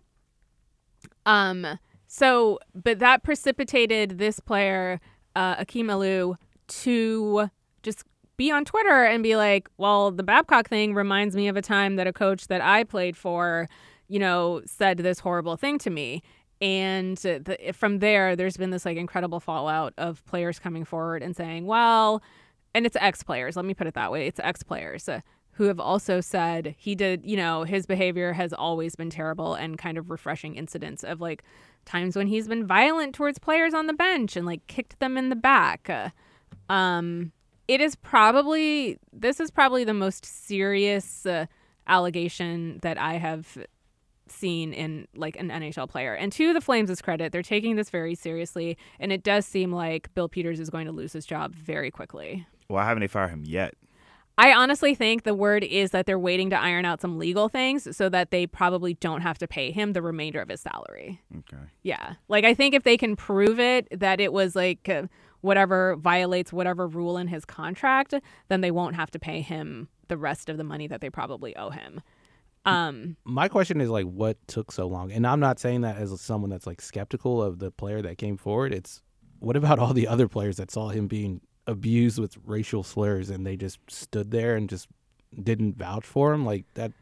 Um, 1.25 1.78
so, 2.09 2.59
but 2.75 2.99
that 2.99 3.23
precipitated 3.23 4.18
this 4.18 4.40
player, 4.40 5.00
uh, 5.35 5.56
Akim 5.59 5.87
Aliu, 5.87 6.37
to 6.68 7.49
just 7.83 8.04
be 8.37 8.50
on 8.50 8.64
Twitter 8.64 9.04
and 9.04 9.23
be 9.23 9.37
like, 9.37 9.68
well, 9.78 10.11
the 10.11 10.23
Babcock 10.23 10.68
thing 10.68 10.95
reminds 10.95 11.35
me 11.37 11.49
of 11.49 11.56
a 11.56 11.62
time 11.62 11.97
that 11.97 12.06
a 12.06 12.12
coach 12.12 12.49
that 12.49 12.61
I 12.61 12.85
played 12.85 13.16
for, 13.16 13.68
you 14.09 14.18
know, 14.18 14.62
said 14.66 14.99
this 14.99 15.21
horrible 15.21 15.56
thing 15.56 15.78
to 15.78 15.90
me. 15.90 16.23
And 16.60 17.18
the, 17.18 17.72
from 17.75 17.98
there, 17.98 18.34
there's 18.34 18.56
been 18.56 18.70
this 18.70 18.84
like 18.86 18.96
incredible 18.96 19.40
fallout 19.40 19.92
of 19.98 20.25
players 20.25 20.58
coming 20.58 20.84
forward 20.84 21.22
and 21.22 21.36
saying, 21.36 21.66
well, 21.66 22.22
and 22.75 22.86
it's 22.86 22.96
ex 23.00 23.22
players, 23.22 23.56
let 23.56 23.64
me 23.64 23.75
put 23.75 23.86
it 23.86 23.94
that 23.94 24.10
way. 24.10 24.26
It's 24.26 24.40
ex 24.40 24.62
players 24.62 25.08
uh, 25.08 25.20
who 25.52 25.64
have 25.64 25.80
also 25.80 26.20
said 26.20 26.75
he 26.78 26.94
did, 26.94 27.25
you 27.25 27.36
know, 27.36 27.64
his 27.64 27.86
behavior 27.86 28.32
has 28.32 28.52
always 28.52 28.94
been 28.96 29.10
terrible 29.10 29.54
and 29.54 29.78
kind 29.78 29.98
of 29.98 30.10
refreshing 30.10 30.54
incidents 30.54 31.02
of 31.04 31.20
like 31.20 31.42
times 31.84 32.16
when 32.16 32.26
he's 32.26 32.48
been 32.48 32.66
violent 32.66 33.14
towards 33.14 33.38
players 33.38 33.72
on 33.72 33.86
the 33.86 33.94
bench 33.94 34.36
and 34.36 34.46
like 34.46 34.66
kicked 34.66 34.98
them 34.98 35.16
in 35.16 35.28
the 35.28 35.36
back. 35.36 35.88
Uh, 35.90 36.10
um, 36.72 37.32
it 37.68 37.80
is 37.80 37.96
probably, 37.96 38.98
this 39.12 39.40
is 39.40 39.50
probably 39.50 39.84
the 39.84 39.94
most 39.94 40.25
serious 40.25 41.26
uh, 41.26 41.46
allegation 41.86 42.78
that 42.82 42.98
I 42.98 43.14
have 43.14 43.58
seen 44.28 44.73
in 44.73 45.06
like 45.14 45.37
an 45.37 45.50
NHL 45.50 45.88
player. 45.88 46.14
And 46.14 46.33
to 46.33 46.52
the 46.52 46.61
Flames' 46.61 47.00
credit, 47.02 47.33
they're 47.33 47.42
taking 47.42 47.76
this 47.76 47.90
very 47.90 48.14
seriously, 48.14 48.76
and 48.99 49.12
it 49.12 49.23
does 49.23 49.47
seem 49.47 49.73
like 49.73 50.12
Bill 50.14 50.28
Peters 50.28 50.61
is 50.61 50.71
going 50.71 50.87
to 50.87 50.92
lose 50.92 51.12
his 51.12 51.26
job 51.26 51.54
very 51.54 51.90
quickly. 51.90 52.47
Why 52.68 52.85
haven't 52.85 53.00
they 53.00 53.06
fired 53.09 53.30
him 53.30 53.45
yet? 53.45 53.75
I 54.38 54.52
honestly 54.52 54.95
think 54.95 55.23
the 55.23 55.35
word 55.35 55.64
is 55.64 55.92
that 55.92 56.04
they're 56.04 56.18
waiting 56.18 56.50
to 56.50 56.61
iron 56.61 56.85
out 56.85 57.00
some 57.00 57.18
legal 57.18 57.49
things 57.49 57.97
so 57.97 58.11
that 58.11 58.30
they 58.30 58.47
probably 58.47 58.92
don't 58.95 59.23
have 59.23 59.38
to 59.38 59.49
pay 59.49 59.71
him 59.71 59.95
the 59.95 60.02
remainder 60.02 60.42
of 60.42 60.50
his 60.50 60.61
salary. 60.61 61.23
Okay. 61.38 61.62
Yeah. 61.83 62.14
Like, 62.28 62.45
I 62.45 62.52
think 62.52 62.75
if 62.75 62.83
they 62.83 62.99
can 62.99 63.16
prove 63.16 63.59
it 63.59 63.88
that 63.99 64.21
it 64.21 64.35
was 64.35 64.54
like 64.54 64.90
uh, 64.90 65.04
whatever 65.40 65.97
violates 65.97 66.52
whatever 66.52 66.87
rule 66.87 67.16
in 67.16 67.28
his 67.28 67.47
contract, 67.47 68.12
then 68.49 68.61
they 68.61 68.71
won't 68.71 68.97
have 68.97 69.11
to 69.12 69.18
pay 69.18 69.40
him 69.40 69.88
the 70.09 70.18
rest 70.18 70.50
of 70.50 70.59
the 70.59 70.64
money 70.64 70.87
that 70.87 71.00
they 71.00 71.09
probably 71.09 71.56
owe 71.56 71.71
him. 71.71 72.02
Um, 72.66 73.16
My 73.25 73.49
question 73.49 73.80
is 73.80 73.88
like, 73.88 74.06
what 74.06 74.37
took 74.49 74.73
so 74.73 74.87
long? 74.87 75.12
And 75.12 75.26
I'm 75.26 75.40
not 75.40 75.58
saying 75.58 75.82
that 75.82 75.96
as 75.96 76.20
someone 76.20 76.50
that's 76.50 76.66
like 76.66 76.80
skeptical 76.80 77.42
of 77.42 77.58
the 77.58 77.70
player 77.70 78.02
that 78.02 78.18
came 78.18 78.37
forward. 78.37 78.75
It's 78.75 79.02
what 79.38 79.56
about 79.56 79.78
all 79.78 79.92
the 79.94 80.08
other 80.08 80.28
players 80.28 80.56
that 80.56 80.70
saw 80.70 80.88
him 80.88 81.06
being 81.06 81.40
abused 81.66 82.18
with 82.18 82.37
racial 82.44 82.82
slurs 82.82 83.30
and 83.30 83.46
they 83.46 83.56
just 83.56 83.78
stood 83.88 84.30
there 84.30 84.56
and 84.56 84.68
just 84.68 84.88
didn't 85.42 85.76
vouch 85.76 86.04
for 86.04 86.32
him? 86.32 86.44
Like 86.44 86.64
that. 86.75 86.92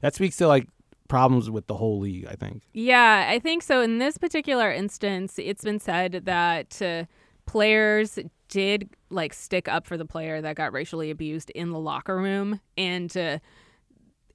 That 0.00 0.14
speaks 0.14 0.36
to 0.36 0.46
like 0.46 0.68
problems 1.08 1.50
with 1.50 1.66
the 1.66 1.74
whole 1.74 1.98
league. 1.98 2.26
I 2.26 2.34
think. 2.34 2.62
Yeah, 2.72 3.26
I 3.28 3.38
think 3.38 3.62
so. 3.62 3.80
In 3.80 3.98
this 3.98 4.18
particular 4.18 4.70
instance, 4.70 5.38
it's 5.38 5.64
been 5.64 5.80
said 5.80 6.22
that 6.24 6.80
uh, 6.80 7.04
players 7.46 8.18
did 8.48 8.90
like 9.10 9.32
stick 9.32 9.68
up 9.68 9.86
for 9.86 9.96
the 9.96 10.04
player 10.04 10.40
that 10.40 10.56
got 10.56 10.72
racially 10.72 11.10
abused 11.10 11.50
in 11.50 11.70
the 11.70 11.78
locker 11.78 12.16
room, 12.16 12.60
and 12.76 13.16
uh, 13.16 13.38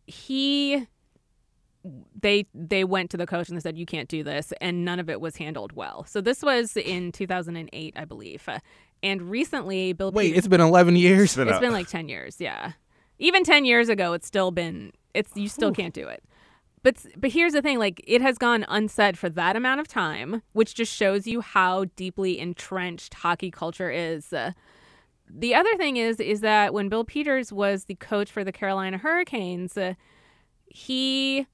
he 0.08 0.88
they 2.20 2.46
they 2.54 2.84
went 2.84 3.10
to 3.12 3.18
the 3.18 3.26
coach 3.26 3.50
and 3.50 3.58
they 3.58 3.62
said 3.62 3.78
you 3.78 3.86
can't 3.86 4.08
do 4.08 4.24
this 4.24 4.54
and 4.62 4.86
none 4.86 5.00
of 5.00 5.10
it 5.10 5.20
was 5.20 5.36
handled 5.38 5.74
well. 5.74 6.06
So 6.06 6.22
this 6.22 6.42
was 6.42 6.78
in 6.78 7.12
2008, 7.12 7.94
I 7.98 8.06
believe. 8.06 8.44
Uh, 8.48 8.60
and 9.02 9.22
recently 9.30 9.92
Bill 9.94 10.12
Wait, 10.12 10.28
Peters- 10.28 10.38
it's 10.40 10.48
been 10.48 10.62
11 10.62 10.96
years. 10.96 11.24
It's 11.24 11.36
been 11.36 11.50
it's 11.50 11.58
a- 11.58 11.62
been 11.62 11.74
like 11.74 11.88
10 11.90 12.08
years, 12.08 12.40
yeah. 12.40 12.74
Even 13.20 13.44
10 13.44 13.66
years 13.66 13.90
ago 13.90 14.14
it's 14.14 14.26
still 14.28 14.52
been 14.52 14.92
it's 15.14 15.32
you 15.36 15.50
still 15.50 15.72
can't 15.74 15.94
do 15.94 16.08
it. 16.08 16.24
But 16.84 16.98
but 17.18 17.32
here's 17.32 17.54
the 17.54 17.62
thing, 17.62 17.80
like 17.80 18.02
it 18.08 18.22
has 18.22 18.38
gone 18.38 18.66
unsaid 18.68 19.18
for 19.18 19.30
that 19.30 19.56
amount 19.56 19.80
of 19.80 19.88
time, 19.88 20.42
which 20.54 20.76
just 20.76 20.94
shows 20.94 21.28
you 21.28 21.42
how 21.42 21.86
deeply 21.96 22.40
entrenched 22.40 23.14
hockey 23.14 23.52
culture 23.52 23.90
is. 23.90 24.34
Uh, 24.34 24.52
the 25.36 25.56
other 25.56 25.76
thing 25.78 25.98
is 25.98 26.20
is 26.20 26.42
that 26.42 26.74
when 26.74 26.90
Bill 26.90 27.04
Peters 27.04 27.52
was 27.52 27.86
the 27.86 27.96
coach 27.96 28.32
for 28.32 28.44
the 28.44 28.52
Carolina 28.52 28.98
Hurricanes, 28.98 29.78
uh, 29.78 29.94
he 30.66 31.48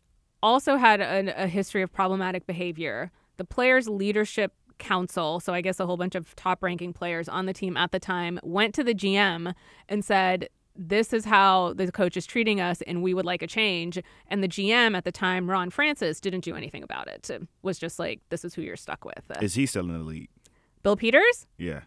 also 0.43 0.77
had 0.77 1.01
a, 1.01 1.43
a 1.43 1.47
history 1.47 1.81
of 1.81 1.91
problematic 1.91 2.45
behavior. 2.45 3.11
The 3.37 3.45
players' 3.45 3.87
leadership 3.87 4.53
council, 4.79 5.39
so 5.39 5.53
I 5.53 5.61
guess 5.61 5.79
a 5.79 5.85
whole 5.85 5.97
bunch 5.97 6.15
of 6.15 6.35
top 6.35 6.63
ranking 6.63 6.93
players 6.93 7.29
on 7.29 7.45
the 7.45 7.53
team 7.53 7.77
at 7.77 7.91
the 7.91 7.99
time, 7.99 8.39
went 8.43 8.73
to 8.75 8.83
the 8.83 8.93
GM 8.93 9.53
and 9.87 10.03
said, 10.03 10.49
This 10.75 11.13
is 11.13 11.25
how 11.25 11.73
the 11.73 11.91
coach 11.91 12.17
is 12.17 12.25
treating 12.25 12.59
us, 12.59 12.81
and 12.83 13.03
we 13.03 13.13
would 13.13 13.25
like 13.25 13.41
a 13.41 13.47
change. 13.47 13.99
And 14.27 14.43
the 14.43 14.47
GM 14.47 14.95
at 14.97 15.05
the 15.05 15.11
time, 15.11 15.49
Ron 15.49 15.69
Francis, 15.69 16.19
didn't 16.19 16.43
do 16.43 16.55
anything 16.55 16.83
about 16.83 17.07
it. 17.07 17.29
It 17.29 17.47
was 17.61 17.77
just 17.77 17.99
like, 17.99 18.21
This 18.29 18.43
is 18.43 18.53
who 18.53 18.61
you're 18.61 18.77
stuck 18.77 19.05
with. 19.05 19.23
Is 19.41 19.53
he 19.53 19.65
still 19.65 19.83
in 19.83 19.93
the 19.93 19.99
league? 19.99 20.29
Bill 20.81 20.95
Peters? 20.95 21.45
Yeah. 21.57 21.81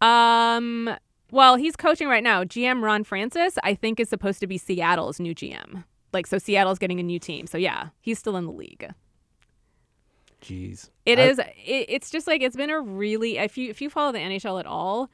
Um, 0.00 0.90
well, 1.30 1.56
he's 1.56 1.76
coaching 1.76 2.08
right 2.08 2.22
now. 2.22 2.44
GM 2.44 2.82
Ron 2.82 3.04
Francis, 3.04 3.58
I 3.62 3.74
think, 3.74 4.00
is 4.00 4.08
supposed 4.08 4.40
to 4.40 4.46
be 4.46 4.58
Seattle's 4.58 5.20
new 5.20 5.34
GM. 5.34 5.84
Like, 6.12 6.26
so 6.26 6.38
Seattle's 6.38 6.78
getting 6.78 7.00
a 7.00 7.02
new 7.02 7.18
team. 7.18 7.46
So 7.46 7.58
yeah, 7.58 7.88
he's 8.00 8.18
still 8.18 8.36
in 8.36 8.46
the 8.46 8.52
league. 8.52 8.88
Jeez. 10.40 10.90
It 11.04 11.18
I- 11.18 11.22
is. 11.22 11.38
It, 11.38 11.86
it's 11.88 12.10
just 12.10 12.26
like 12.26 12.42
it's 12.42 12.56
been 12.56 12.70
a 12.70 12.80
really. 12.80 13.38
If 13.38 13.58
you 13.58 13.70
if 13.70 13.80
you 13.80 13.90
follow 13.90 14.12
the 14.12 14.18
NHL 14.18 14.60
at 14.60 14.66
all, 14.66 15.10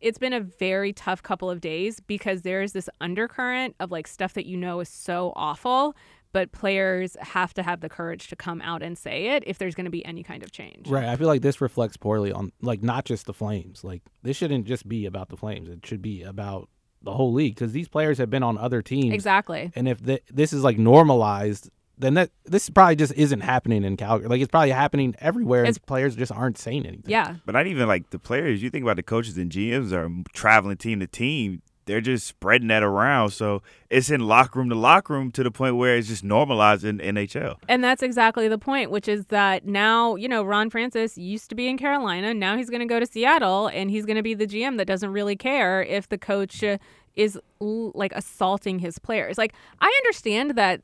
it's 0.00 0.18
been 0.18 0.32
a 0.32 0.40
very 0.40 0.92
tough 0.92 1.22
couple 1.22 1.50
of 1.50 1.60
days 1.60 2.00
because 2.00 2.42
there's 2.42 2.72
this 2.72 2.88
undercurrent 3.00 3.74
of 3.80 3.90
like 3.90 4.06
stuff 4.06 4.34
that 4.34 4.46
you 4.46 4.56
know 4.56 4.80
is 4.80 4.88
so 4.88 5.32
awful, 5.34 5.96
but 6.32 6.52
players 6.52 7.16
have 7.20 7.54
to 7.54 7.62
have 7.62 7.80
the 7.80 7.88
courage 7.88 8.28
to 8.28 8.36
come 8.36 8.60
out 8.62 8.82
and 8.82 8.96
say 8.98 9.28
it 9.36 9.44
if 9.46 9.58
there's 9.58 9.74
going 9.74 9.86
to 9.86 9.90
be 9.90 10.04
any 10.04 10.22
kind 10.22 10.42
of 10.42 10.52
change. 10.52 10.88
Right. 10.88 11.04
I 11.04 11.16
feel 11.16 11.26
like 11.26 11.42
this 11.42 11.60
reflects 11.60 11.96
poorly 11.96 12.32
on 12.32 12.52
like 12.60 12.82
not 12.82 13.04
just 13.04 13.26
the 13.26 13.32
Flames. 13.32 13.84
Like 13.84 14.02
this 14.22 14.36
shouldn't 14.36 14.66
just 14.66 14.88
be 14.88 15.06
about 15.06 15.28
the 15.28 15.36
Flames. 15.36 15.68
It 15.68 15.84
should 15.84 16.02
be 16.02 16.22
about 16.22 16.68
the 17.02 17.12
whole 17.12 17.32
league 17.32 17.54
because 17.54 17.72
these 17.72 17.88
players 17.88 18.18
have 18.18 18.30
been 18.30 18.42
on 18.42 18.58
other 18.58 18.82
teams. 18.82 19.14
Exactly. 19.14 19.72
And 19.74 19.88
if 19.88 20.04
th- 20.04 20.22
this 20.30 20.52
is 20.52 20.64
like 20.64 20.78
normalized, 20.78 21.70
then 21.96 22.14
that 22.14 22.30
this 22.44 22.68
probably 22.70 22.96
just 22.96 23.12
isn't 23.14 23.40
happening 23.40 23.84
in 23.84 23.96
Calgary. 23.96 24.28
Like 24.28 24.40
it's 24.40 24.50
probably 24.50 24.70
happening 24.70 25.14
everywhere, 25.18 25.64
and 25.64 25.86
players 25.86 26.16
just 26.16 26.32
aren't 26.32 26.58
saying 26.58 26.86
anything. 26.86 27.10
Yeah. 27.10 27.36
But 27.44 27.52
not 27.52 27.66
even 27.66 27.88
like 27.88 28.10
the 28.10 28.18
players. 28.18 28.62
You 28.62 28.70
think 28.70 28.84
about 28.84 28.96
the 28.96 29.02
coaches 29.02 29.36
and 29.36 29.50
GMs 29.50 29.92
are 29.92 30.08
traveling 30.32 30.76
team 30.76 31.00
to 31.00 31.06
team. 31.06 31.62
They're 31.88 32.02
just 32.02 32.26
spreading 32.26 32.68
that 32.68 32.82
around. 32.82 33.30
So 33.30 33.62
it's 33.88 34.10
in 34.10 34.20
locker 34.20 34.58
room 34.58 34.68
to 34.68 34.74
locker 34.74 35.14
room 35.14 35.32
to 35.32 35.42
the 35.42 35.50
point 35.50 35.76
where 35.76 35.96
it's 35.96 36.06
just 36.06 36.22
normalized 36.22 36.84
in 36.84 36.98
NHL. 36.98 37.56
And 37.66 37.82
that's 37.82 38.02
exactly 38.02 38.46
the 38.46 38.58
point, 38.58 38.90
which 38.90 39.08
is 39.08 39.24
that 39.26 39.66
now, 39.66 40.14
you 40.14 40.28
know, 40.28 40.44
Ron 40.44 40.68
Francis 40.68 41.16
used 41.16 41.48
to 41.48 41.54
be 41.54 41.66
in 41.66 41.78
Carolina. 41.78 42.34
Now 42.34 42.58
he's 42.58 42.68
going 42.68 42.80
to 42.80 42.86
go 42.86 43.00
to 43.00 43.06
Seattle 43.06 43.68
and 43.68 43.90
he's 43.90 44.04
going 44.04 44.16
to 44.16 44.22
be 44.22 44.34
the 44.34 44.46
GM 44.46 44.76
that 44.76 44.86
doesn't 44.86 45.10
really 45.10 45.34
care 45.34 45.82
if 45.82 46.10
the 46.10 46.18
coach 46.18 46.62
is 47.16 47.38
like 47.58 48.12
assaulting 48.14 48.78
his 48.78 48.98
players. 48.98 49.38
Like, 49.38 49.54
I 49.80 49.92
understand 50.04 50.56
that 50.56 50.82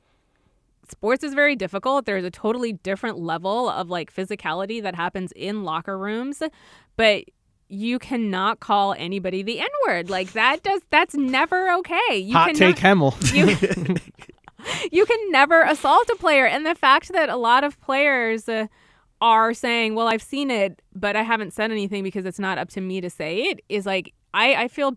sports 0.91 1.23
is 1.23 1.35
very 1.35 1.55
difficult. 1.55 2.07
There's 2.07 2.25
a 2.25 2.31
totally 2.31 2.73
different 2.73 3.19
level 3.19 3.69
of 3.69 3.91
like 3.91 4.13
physicality 4.13 4.83
that 4.83 4.95
happens 4.95 5.33
in 5.33 5.65
locker 5.65 5.99
rooms, 5.99 6.43
but 6.97 7.25
you 7.75 7.99
cannot 7.99 8.61
call 8.61 8.95
anybody 8.95 9.43
the 9.43 9.61
N 9.61 9.69
word. 9.87 10.11
Like 10.11 10.33
that 10.33 10.62
does 10.62 10.83
that's 10.90 11.14
never 11.14 11.73
okay. 11.73 12.16
You 12.16 12.35
Hot 12.35 12.54
cannot, 12.54 12.59
take 12.59 12.76
Hemal. 12.76 13.14
you, 13.35 13.97
you 14.93 15.07
can 15.07 15.31
never 15.31 15.62
assault 15.62 16.09
a 16.11 16.16
player 16.16 16.47
and 16.47 16.64
the 16.64 16.75
fact 16.75 17.12
that 17.12 17.28
a 17.28 17.37
lot 17.37 17.64
of 17.64 17.81
players 17.81 18.49
uh, 18.49 18.66
are 19.21 19.54
saying 19.54 19.95
well 19.95 20.09
i've 20.09 20.23
seen 20.23 20.50
it 20.50 20.83
but 20.95 21.16
i 21.16 21.23
haven't 21.23 21.52
said 21.52 21.71
anything 21.71 22.02
because 22.02 22.25
it's 22.26 22.38
not 22.38 22.59
up 22.59 22.69
to 22.69 22.81
me 22.81 23.00
to 23.00 23.09
say 23.09 23.38
it 23.38 23.61
is 23.69 23.87
like 23.87 24.12
i, 24.35 24.64
I 24.64 24.69
feel 24.69 24.97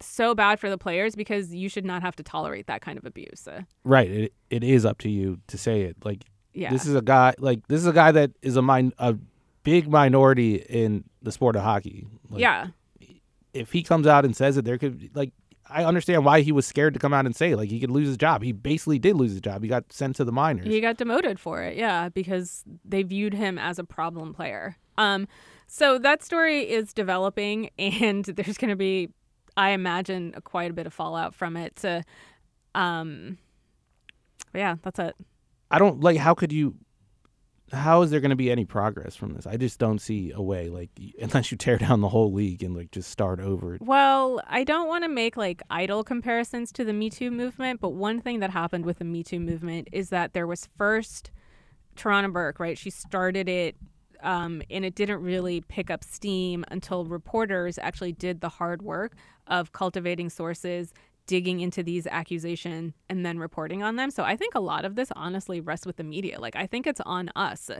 so 0.00 0.34
bad 0.34 0.60
for 0.60 0.68
the 0.70 0.78
players 0.78 1.16
because 1.16 1.54
you 1.54 1.68
should 1.68 1.84
not 1.84 2.02
have 2.02 2.16
to 2.16 2.22
tolerate 2.22 2.66
that 2.66 2.80
kind 2.80 2.98
of 2.98 3.04
abuse 3.04 3.46
uh, 3.48 3.62
right. 3.84 4.10
It 4.10 4.32
it 4.50 4.64
is 4.64 4.84
up 4.84 4.98
to 4.98 5.10
you 5.10 5.38
to 5.48 5.58
say 5.58 5.82
it. 5.82 5.96
Like 6.04 6.24
yeah 6.52 6.70
this 6.70 6.86
is 6.86 6.94
a 6.94 7.02
guy. 7.02 7.34
Like 7.38 7.66
this 7.68 7.80
is 7.80 7.86
a 7.86 7.92
guy 7.92 8.12
that 8.12 8.32
is 8.42 8.56
a 8.56 8.62
min- 8.62 8.92
a 8.98 9.16
big 9.66 9.88
minority 9.88 10.54
in 10.56 11.04
the 11.20 11.32
sport 11.32 11.56
of 11.56 11.62
hockey. 11.62 12.06
Like, 12.30 12.40
yeah 12.40 12.68
if 13.56 13.72
he 13.72 13.82
comes 13.82 14.06
out 14.06 14.24
and 14.24 14.36
says 14.36 14.56
it, 14.56 14.64
there 14.64 14.78
could 14.78 15.10
like 15.14 15.32
I 15.68 15.84
understand 15.84 16.24
why 16.24 16.42
he 16.42 16.52
was 16.52 16.64
scared 16.64 16.94
to 16.94 17.00
come 17.00 17.12
out 17.12 17.26
and 17.26 17.34
say 17.34 17.54
like 17.54 17.70
he 17.70 17.80
could 17.80 17.90
lose 17.90 18.06
his 18.06 18.16
job. 18.16 18.42
He 18.42 18.52
basically 18.52 18.98
did 18.98 19.16
lose 19.16 19.32
his 19.32 19.40
job. 19.40 19.62
He 19.62 19.68
got 19.68 19.92
sent 19.92 20.16
to 20.16 20.24
the 20.24 20.32
minors. 20.32 20.66
he 20.66 20.80
got 20.80 20.96
demoted 20.96 21.40
for 21.40 21.62
it 21.62 21.76
yeah 21.76 22.08
because 22.08 22.62
they 22.84 23.02
viewed 23.02 23.34
him 23.34 23.58
as 23.58 23.78
a 23.78 23.84
problem 23.84 24.32
player 24.32 24.76
um 24.98 25.26
so 25.66 25.98
that 25.98 26.22
story 26.22 26.60
is 26.60 26.92
developing 26.92 27.70
and 27.78 28.26
there's 28.26 28.58
going 28.58 28.68
to 28.68 28.76
be 28.76 29.08
i 29.56 29.70
imagine 29.70 30.34
quite 30.44 30.70
a 30.70 30.74
bit 30.74 30.86
of 30.86 30.94
fallout 30.94 31.34
from 31.34 31.56
it 31.56 31.74
to 31.76 32.02
um 32.74 33.38
yeah 34.54 34.76
that's 34.82 34.98
it 34.98 35.16
I 35.70 35.78
don't 35.80 36.00
like 36.00 36.16
how 36.16 36.34
could 36.34 36.52
you 36.52 36.76
how 37.72 38.02
is 38.02 38.10
there 38.10 38.20
going 38.20 38.30
to 38.30 38.36
be 38.36 38.50
any 38.50 38.64
progress 38.64 39.16
from 39.16 39.34
this? 39.34 39.46
I 39.46 39.56
just 39.56 39.78
don't 39.78 39.98
see 39.98 40.32
a 40.32 40.40
way 40.40 40.68
like 40.68 40.90
unless 41.20 41.50
you 41.50 41.58
tear 41.58 41.78
down 41.78 42.00
the 42.00 42.08
whole 42.08 42.32
league 42.32 42.62
and 42.62 42.76
like 42.76 42.90
just 42.90 43.10
start 43.10 43.40
over. 43.40 43.78
Well, 43.80 44.40
I 44.46 44.64
don't 44.64 44.88
want 44.88 45.04
to 45.04 45.08
make 45.08 45.36
like 45.36 45.62
idle 45.70 46.04
comparisons 46.04 46.72
to 46.72 46.84
the 46.84 46.92
Me 46.92 47.10
Too 47.10 47.30
movement, 47.30 47.80
but 47.80 47.90
one 47.90 48.20
thing 48.20 48.40
that 48.40 48.50
happened 48.50 48.84
with 48.84 48.98
the 48.98 49.04
Me 49.04 49.22
Too 49.22 49.40
movement 49.40 49.88
is 49.92 50.10
that 50.10 50.32
there 50.32 50.46
was 50.46 50.68
first 50.76 51.30
Tarana 51.96 52.32
Burke, 52.32 52.60
right? 52.60 52.78
She 52.78 52.90
started 52.90 53.48
it 53.48 53.76
um, 54.22 54.62
and 54.70 54.84
it 54.84 54.94
didn't 54.94 55.22
really 55.22 55.60
pick 55.62 55.90
up 55.90 56.02
steam 56.02 56.64
until 56.68 57.04
reporters 57.04 57.78
actually 57.78 58.12
did 58.12 58.40
the 58.40 58.48
hard 58.48 58.82
work 58.82 59.14
of 59.46 59.72
cultivating 59.72 60.30
sources, 60.30 60.92
digging 61.26 61.60
into 61.60 61.82
these 61.82 62.06
accusations, 62.06 62.92
and 63.08 63.24
then 63.24 63.38
reporting 63.38 63.82
on 63.82 63.96
them. 63.96 64.10
So 64.10 64.22
I 64.22 64.36
think 64.36 64.54
a 64.54 64.60
lot 64.60 64.84
of 64.84 64.94
this 64.94 65.10
honestly 65.16 65.60
rests 65.60 65.86
with 65.86 65.96
the 65.96 66.04
media. 66.04 66.40
Like, 66.40 66.56
I 66.56 66.66
think 66.66 66.86
it's 66.86 67.00
on 67.04 67.30
us 67.34 67.70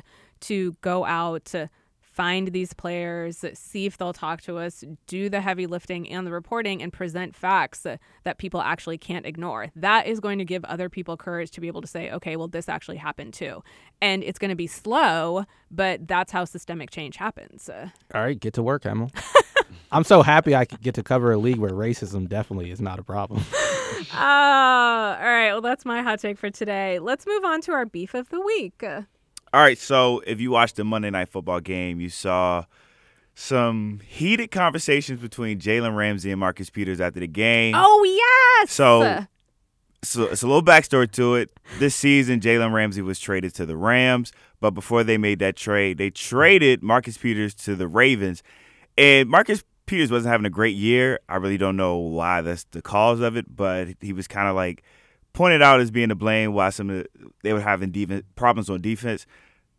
to 0.41 0.77
go 0.81 1.05
out 1.05 1.45
to 1.47 1.71
find 2.17 2.49
these 2.49 2.73
players, 2.73 3.45
see 3.53 3.85
if 3.85 3.99
they'll 3.99 4.15
talk 4.15 4.41
to 4.41 4.57
us, 4.57 4.83
do 5.07 5.29
the 5.29 5.43
heavy 5.43 5.67
lifting 5.67 6.09
and 6.09 6.27
the 6.27 6.33
reporting, 6.33 6.83
and 6.83 6.91
present 6.91 7.37
facts 7.37 7.87
that 8.25 8.39
people 8.39 8.63
actually 8.63 8.97
can't 8.97 9.27
ignore. 9.27 9.69
That 9.77 10.07
is 10.07 10.19
going 10.19 10.39
to 10.39 10.45
give 10.45 10.65
other 10.65 10.89
people 10.89 11.19
courage 11.19 11.51
to 11.51 11.61
be 11.61 11.67
able 11.67 11.83
to 11.83 11.87
say, 11.87 12.11
okay, 12.11 12.37
well, 12.37 12.49
this 12.49 12.71
actually 12.71 12.97
happened 12.97 13.35
too. 13.35 13.63
And 14.01 14.25
it's 14.25 14.39
going 14.39 14.49
to 14.49 14.57
be 14.57 14.67
slow, 14.67 15.45
but 15.71 16.09
that's 16.09 16.33
how 16.33 16.47
systemic 16.47 16.91
change 16.91 17.17
happens. 17.17 17.69
All 17.69 18.23
right, 18.23 18.41
get 18.41 18.55
to 18.55 18.63
work, 18.63 18.85
Hemal. 18.85 19.11
I'm 19.93 20.05
so 20.05 20.23
happy 20.23 20.55
I 20.55 20.65
could 20.65 20.81
get 20.83 20.95
to 20.97 21.03
cover 21.03 21.33
a 21.33 21.39
league 21.39 21.59
where 21.59 21.71
racism 21.71 22.29
definitely 22.29 22.71
is 22.71 22.81
not 22.81 22.99
a 22.99 23.03
problem. 23.03 23.43
Ah, 24.13 25.17
all 25.19 25.25
right. 25.25 25.53
Well, 25.53 25.61
that's 25.61 25.85
my 25.85 26.03
hot 26.03 26.21
take 26.21 26.39
for 26.39 26.51
today. 26.51 26.99
Let's 26.99 27.27
move 27.27 27.45
on 27.45 27.61
to 27.63 27.73
our 27.73 27.87
beef 27.87 28.15
of 28.15 28.29
the 28.29 28.41
week. 28.41 28.83
All 28.85 29.61
right, 29.61 29.79
so 29.79 30.23
if 30.27 30.41
you 30.41 30.51
watched 30.51 30.77
the 30.77 30.85
Monday 30.85 31.11
Night 31.11 31.29
Football 31.29 31.61
game, 31.61 32.01
you 32.01 32.09
saw 32.11 32.65
some 33.35 34.01
heated 34.07 34.51
conversations 34.51 35.21
between 35.21 35.59
Jalen 35.61 35.97
Ramsey 35.97 36.31
and 36.31 36.41
Marcus 36.41 36.69
Peters 36.71 37.01
after 37.01 37.21
the 37.21 37.27
game. 37.27 37.75
Oh, 37.77 38.05
yes. 38.61 38.73
So- 38.73 39.25
So 40.03 40.25
it's 40.25 40.43
a 40.43 40.47
little 40.47 40.63
backstory 40.63 41.11
to 41.13 41.35
it. 41.37 41.51
This 41.79 41.95
season, 41.95 42.39
Jalen 42.41 42.73
Ramsey 42.73 43.03
was 43.03 43.19
traded 43.19 43.55
to 43.57 43.67
the 43.67 43.77
Rams, 43.77 44.31
but 44.61 44.71
before 44.73 45.03
they 45.05 45.19
made 45.19 45.39
that 45.41 45.57
trade, 45.57 45.99
they 45.99 46.11
traded 46.11 46.83
Marcus 46.83 47.17
Peters 47.19 47.55
to 47.55 47.75
the 47.75 47.89
Ravens. 47.89 48.43
And 48.99 49.29
Marcus 49.29 49.65
Peters 49.87 50.11
wasn't 50.11 50.33
having 50.33 50.47
a 50.47 50.51
great 50.51 50.77
year. 50.77 51.21
I 51.29 51.37
really 51.37 51.59
don't 51.59 51.77
know 51.77 51.97
why 51.97 52.41
that's 52.41 52.65
the 52.65 52.83
cause 52.83 53.21
of 53.21 53.37
it, 53.37 53.55
but 53.55 53.89
he 54.01 54.13
was 54.13 54.27
kind 54.27 54.49
of 54.49 54.57
like 54.57 54.83
pointed 55.33 55.63
out 55.63 55.81
as 55.81 55.91
being 55.91 56.09
to 56.09 56.15
blame 56.15 56.55
why 56.55 56.71
some 56.71 56.91
of 56.91 56.97
the, 56.97 57.09
they 57.43 57.53
were 57.53 57.61
having 57.61 57.93
problems 58.37 58.71
on 58.71 58.81
defense. 58.81 59.27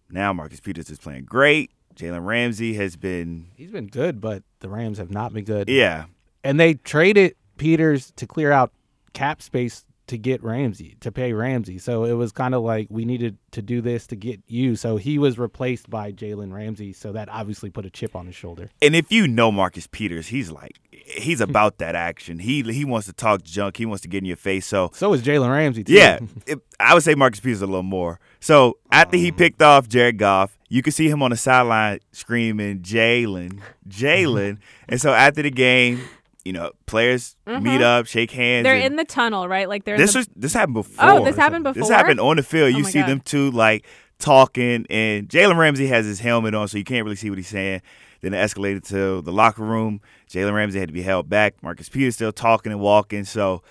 Now 0.10 0.32
Marcus 0.34 0.60
Peters 0.60 0.90
is 0.90 1.00
playing 1.00 1.26
great. 1.26 1.72
Jalen 1.96 2.26
Ramsey 2.26 2.76
has 2.76 2.96
been, 2.96 3.48
He's 3.56 3.72
been 3.72 3.88
good, 3.88 4.22
but 4.22 4.44
the 4.60 4.70
Rams 4.70 5.00
have 5.00 5.10
not 5.10 5.34
been 5.34 5.46
good. 5.46 5.68
yeah, 5.68 6.06
And 6.44 6.60
they 6.60 6.76
traded 6.76 7.36
Peters 7.58 8.12
to 8.18 8.28
clear 8.28 8.52
out 8.52 8.72
cap 9.14 9.42
space 9.42 9.84
to 10.08 10.18
get 10.18 10.44
Ramsey 10.44 10.96
to 11.02 11.12
pay 11.12 11.34
Ramsey. 11.34 11.78
So 11.78 12.06
it 12.06 12.14
was 12.14 12.32
kind 12.32 12.56
of 12.56 12.64
like 12.64 12.88
we 12.90 13.06
needed 13.06 13.38
to 13.52 13.62
do 13.62 13.82
this 13.82 14.08
to 14.08 14.16
get 14.16 14.42
you. 14.48 14.76
So 14.76 14.98
he 14.98 15.20
was 15.20 15.38
replaced 15.38 15.90
by 15.90 16.12
Jalen 16.12 16.54
Ramsey. 16.54 16.94
So 16.94 17.12
that 17.12 17.30
obviously 17.30 17.70
put 17.70 17.86
a 17.86 17.90
chip 17.90 18.16
on 18.16 18.26
his 18.26 18.36
shoulder. 18.36 18.70
And 18.82 18.96
if 18.96 19.12
you 19.12 19.28
know 19.28 19.52
Marcus 19.52 19.88
Peters, 19.88 20.28
he's 20.28 20.50
like 20.50 20.80
he's 20.92 21.42
about 21.42 21.78
that 21.78 21.96
action. 21.96 22.40
He 22.40 22.62
he 22.64 22.86
wants 22.86 23.08
to 23.08 23.14
talk 23.14 23.44
junk. 23.44 23.78
He 23.78 23.86
wants 23.86 24.02
to 24.02 24.08
get 24.08 24.20
in 24.20 24.26
your 24.26 24.38
face. 24.38 24.66
So 24.66 24.92
So 24.94 25.14
is 25.14 25.22
Jalen 25.22 25.50
Ramsey. 25.50 25.84
Too. 25.84 25.94
yeah, 25.94 26.20
it, 26.48 26.60
I 26.80 26.94
would 26.94 27.04
say 27.04 27.16
Marcus 27.16 27.40
Peters 27.40 27.62
a 27.62 27.68
little 27.68 27.84
more. 27.84 28.20
So 28.40 28.78
after 28.92 29.18
he 29.18 29.32
oh. 29.32 29.36
picked 29.36 29.62
off 29.62 29.88
Jared 29.88 30.18
Goff, 30.18 30.58
you 30.70 30.82
could 30.82 30.94
see 30.94 31.10
him 31.10 31.22
on 31.24 31.32
the 31.32 31.38
sideline 31.38 32.00
screaming 32.12 32.80
Jalen, 32.80 33.62
Jalen. 33.88 34.60
and 34.90 35.02
so 35.02 35.14
after 35.14 35.42
the 35.42 35.52
game, 35.52 36.02
you 36.48 36.54
know, 36.54 36.72
players 36.86 37.36
meet 37.46 37.56
mm-hmm. 37.56 37.84
up, 37.84 38.06
shake 38.06 38.32
hands. 38.32 38.64
They're 38.64 38.78
in 38.78 38.96
the 38.96 39.04
tunnel, 39.04 39.50
right? 39.50 39.68
Like 39.68 39.84
they're 39.84 39.98
this 39.98 40.16
in 40.16 40.20
was 40.20 40.30
this 40.34 40.54
happened 40.54 40.78
oh, 40.78 40.84
before. 40.84 41.10
Oh, 41.10 41.26
this 41.26 41.36
happened 41.36 41.66
before. 41.66 41.82
This 41.82 41.90
happened 41.90 42.22
on 42.22 42.38
the 42.38 42.44
field. 42.44 42.74
Oh 42.74 42.78
You 42.78 42.86
see 42.86 43.00
God. 43.00 43.10
them 43.10 43.20
two 43.20 43.52
like 43.52 43.86
talking, 44.18 44.86
and 44.90 45.28
Jalen 45.28 45.58
Ramsey 45.58 45.88
has 45.88 46.06
his 46.06 46.22
helmet 46.22 46.56
on, 46.56 46.70
so 46.70 46.78
you 46.78 46.86
can't 46.86 47.04
really 47.04 47.18
see 47.18 47.30
what 47.30 47.38
he's 47.38 47.50
saying. 47.50 47.82
Then 48.22 48.34
it 48.34 48.38
escalated 48.38 48.88
to 48.88 49.22
the 49.22 49.32
locker 49.32 49.62
room. 49.62 50.00
Jalen 50.30 50.54
Ramsey 50.54 50.80
had 50.80 50.88
to 50.88 50.94
be 50.94 51.02
held 51.02 51.30
back. 51.30 51.62
Marcus 51.62 51.90
Peters 51.90 52.16
still 52.16 52.32
talking 52.32 52.72
and 52.72 52.80
walking. 52.80 53.26
So 53.26 53.62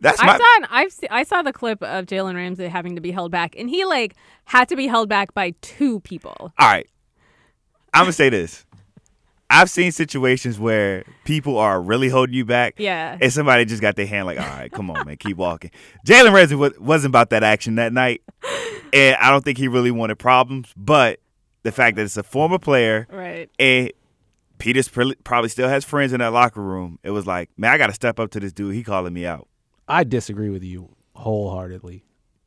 that's 0.00 0.18
I 0.18 0.26
my 0.26 0.38
saw 0.38 0.56
an, 0.56 0.66
I've 0.70 0.92
se- 0.92 1.08
I 1.10 1.22
saw 1.22 1.42
the 1.42 1.52
clip 1.52 1.82
of 1.82 2.06
Jalen 2.06 2.34
Ramsey 2.34 2.66
having 2.68 2.94
to 2.94 3.02
be 3.02 3.10
held 3.10 3.30
back, 3.30 3.54
and 3.58 3.68
he 3.68 3.84
like 3.84 4.16
had 4.46 4.70
to 4.70 4.76
be 4.76 4.86
held 4.86 5.10
back 5.10 5.34
by 5.34 5.52
two 5.60 6.00
people. 6.00 6.52
all 6.58 6.66
right. 6.66 6.88
I'm 7.92 8.02
gonna 8.02 8.12
say 8.12 8.28
this. 8.28 8.65
I've 9.48 9.70
seen 9.70 9.92
situations 9.92 10.58
where 10.58 11.04
people 11.24 11.56
are 11.58 11.80
really 11.80 12.08
holding 12.08 12.34
you 12.34 12.44
back. 12.44 12.74
Yeah. 12.78 13.16
And 13.20 13.32
somebody 13.32 13.64
just 13.64 13.80
got 13.80 13.94
their 13.96 14.06
hand 14.06 14.26
like, 14.26 14.40
all 14.40 14.46
right, 14.46 14.70
come 14.72 14.90
on, 14.90 15.06
man, 15.06 15.16
keep 15.16 15.36
walking. 15.36 15.70
Jalen 16.06 16.32
Ramsey 16.32 16.56
wa- 16.56 16.70
wasn't 16.80 17.12
about 17.12 17.30
that 17.30 17.42
action 17.42 17.76
that 17.76 17.92
night. 17.92 18.22
And 18.92 19.16
I 19.16 19.30
don't 19.30 19.44
think 19.44 19.58
he 19.58 19.66
really 19.68 19.90
wanted 19.90 20.16
problems. 20.16 20.72
But 20.76 21.18
the 21.64 21.72
fact 21.72 21.96
that 21.96 22.04
it's 22.04 22.16
a 22.16 22.22
former 22.22 22.58
player 22.58 23.06
Right. 23.10 23.50
and 23.58 23.90
Peters 24.58 24.88
probably 24.88 25.48
still 25.50 25.68
has 25.68 25.84
friends 25.84 26.12
in 26.12 26.20
that 26.20 26.32
locker 26.32 26.62
room, 26.62 26.98
it 27.02 27.10
was 27.10 27.26
like, 27.26 27.50
man, 27.58 27.72
I 27.72 27.78
got 27.78 27.88
to 27.88 27.92
step 27.92 28.18
up 28.20 28.30
to 28.30 28.40
this 28.40 28.52
dude. 28.52 28.74
He 28.74 28.82
calling 28.84 29.12
me 29.12 29.26
out. 29.26 29.48
I 29.88 30.04
disagree 30.04 30.48
with 30.50 30.62
you 30.62 30.94
wholeheartedly. 31.14 32.04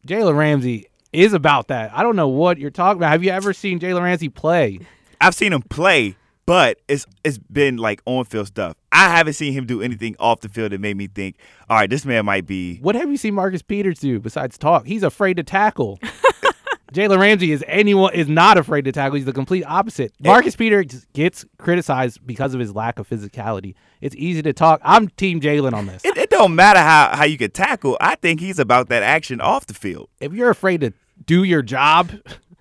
Jalen 0.07 0.38
Ramsey 0.38 0.88
is 1.13 1.33
about 1.33 1.67
that. 1.67 1.91
I 1.93 2.01
don't 2.03 2.15
know 2.15 2.29
what 2.29 2.57
you're 2.57 2.71
talking 2.71 2.99
about. 2.99 3.12
Have 3.12 3.23
you 3.23 3.31
ever 3.31 3.53
seen 3.53 3.79
Jalen 3.79 4.01
Ramsey 4.01 4.29
play? 4.29 4.79
I've 5.21 5.35
seen 5.35 5.51
him 5.53 5.62
play, 5.63 6.15
but 6.49 6.79
it's 6.88 7.05
it's 7.23 7.38
been 7.38 7.77
like 7.77 8.01
on 8.05 8.25
field 8.25 8.47
stuff. 8.47 8.75
I 8.91 9.15
haven't 9.15 9.33
seen 9.33 9.53
him 9.53 9.67
do 9.67 9.83
anything 9.83 10.15
off 10.19 10.39
the 10.39 10.49
field 10.49 10.71
that 10.71 10.81
made 10.81 10.97
me 10.97 11.05
think, 11.05 11.35
all 11.69 11.77
right, 11.77 11.88
this 11.88 12.05
man 12.05 12.25
might 12.25 12.47
be. 12.47 12.77
What 12.81 12.95
have 12.95 13.12
you 13.12 13.17
seen 13.17 13.35
Marcus 13.35 13.62
Peters 13.62 13.99
do 13.99 14.19
besides 14.19 14.57
talk? 14.57 14.88
He's 14.88 15.03
afraid 15.03 15.38
to 15.38 15.43
tackle. 15.43 15.99
Jalen 16.91 17.19
Ramsey 17.19 17.51
is 17.51 17.63
anyone 17.67 18.15
is 18.15 18.27
not 18.27 18.57
afraid 18.57 18.85
to 18.85 18.91
tackle. 18.91 19.17
He's 19.17 19.25
the 19.25 19.33
complete 19.33 19.63
opposite. 19.63 20.12
Marcus 20.19 20.55
Peters 20.55 21.05
gets 21.13 21.45
criticized 21.59 22.25
because 22.25 22.55
of 22.55 22.59
his 22.59 22.73
lack 22.73 22.97
of 22.97 23.07
physicality. 23.07 23.75
It's 24.01 24.15
easy 24.15 24.41
to 24.41 24.51
talk. 24.51 24.81
I'm 24.83 25.07
Team 25.09 25.41
Jalen 25.41 25.73
on 25.73 25.85
this. 25.85 26.03
It, 26.03 26.17
it 26.17 26.31
don't 26.31 26.55
matter 26.55 26.79
how, 26.79 27.15
how 27.15 27.25
you 27.25 27.38
can 27.38 27.51
tackle. 27.51 27.95
I 28.01 28.15
think 28.15 28.39
he's 28.39 28.57
about 28.57 28.89
that 28.89 29.03
action 29.03 29.39
off 29.39 29.67
the 29.67 29.75
field. 29.75 30.09
If 30.19 30.33
you're 30.33 30.49
afraid 30.49 30.81
to 30.81 30.93
do 31.23 31.43
your 31.43 31.62
job 31.62 32.12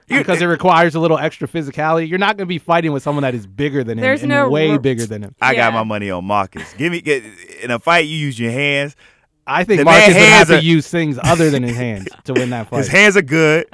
because 0.08 0.42
it 0.42 0.46
requires 0.46 0.94
a 0.94 1.00
little 1.00 1.18
extra 1.18 1.46
physicality, 1.46 2.08
you're 2.08 2.18
not 2.18 2.36
going 2.36 2.46
to 2.46 2.48
be 2.48 2.58
fighting 2.58 2.92
with 2.92 3.02
someone 3.02 3.22
that 3.22 3.34
is 3.34 3.46
bigger 3.46 3.84
than 3.84 3.98
him 3.98 4.02
There's 4.02 4.22
and 4.22 4.30
no 4.30 4.48
way 4.48 4.70
ru- 4.70 4.78
bigger 4.78 5.06
than 5.06 5.22
him. 5.22 5.34
I 5.40 5.54
got 5.54 5.72
my 5.72 5.84
money 5.84 6.10
on 6.10 6.24
Marcus. 6.24 6.72
Give 6.74 6.92
me 6.92 7.00
get, 7.00 7.22
in 7.62 7.70
a 7.70 7.78
fight. 7.78 8.06
You 8.06 8.16
use 8.16 8.38
your 8.38 8.50
hands. 8.50 8.96
I 9.46 9.64
think 9.64 9.78
The 9.78 9.84
Marcus 9.84 10.08
would 10.08 10.16
have 10.16 10.48
hands 10.48 10.60
to 10.60 10.66
use 10.66 10.88
things 10.88 11.18
other 11.22 11.50
than 11.50 11.62
his 11.62 11.76
hands 11.76 12.08
to 12.24 12.34
win 12.34 12.50
that 12.50 12.68
fight. 12.70 12.78
His 12.78 12.88
hands 12.88 13.16
are 13.16 13.22
good. 13.22 13.66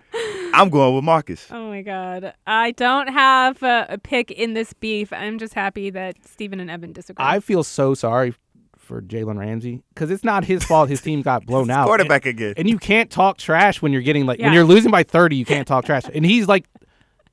I'm 0.55 0.69
going 0.69 0.95
with 0.95 1.05
Marcus. 1.05 1.49
Oh 1.65 1.69
my 1.69 1.83
God. 1.83 2.33
I 2.47 2.71
don't 2.71 3.09
have 3.09 3.61
a, 3.65 3.87
a 3.89 3.99
pick 3.99 4.31
in 4.31 4.55
this 4.55 4.73
beef. 4.73 5.13
I'm 5.13 5.39
just 5.39 5.55
happy 5.55 5.91
that 5.91 6.25
Steven 6.25 6.61
and 6.61 6.71
Evan 6.71 6.93
disagree. 6.93 7.25
I 7.25 7.41
feel 7.41 7.65
so 7.65 7.95
sorry 7.95 8.33
for 8.85 9.03
Jalen 9.03 9.39
Ramsey 9.39 9.83
because 9.95 10.11
it's 10.11 10.25
not 10.25 10.45
his 10.45 10.63
fault. 10.65 10.89
His 10.89 11.01
team 11.01 11.23
got 11.23 11.45
blown 11.47 11.71
out. 11.71 11.87
Quarterback 11.87 12.27
and, 12.27 12.35
again. 12.39 12.55
and 12.57 12.69
you 12.69 12.79
can't 12.79 13.11
talk 13.11 13.39
trash 13.39 13.83
when 13.83 13.93
you're 13.93 14.03
getting 14.03 14.27
like 14.27 14.39
Yeah. 14.39 14.47
when 14.47 14.55
you're 14.55 14.65
losing 14.65 14.91
by 14.91 15.03
30. 15.03 15.37
You 15.37 15.45
can't 15.45 15.67
talk 15.75 15.85
trash, 15.85 16.05
and 16.15 16.25
he's 16.25 16.47
like 16.47 16.67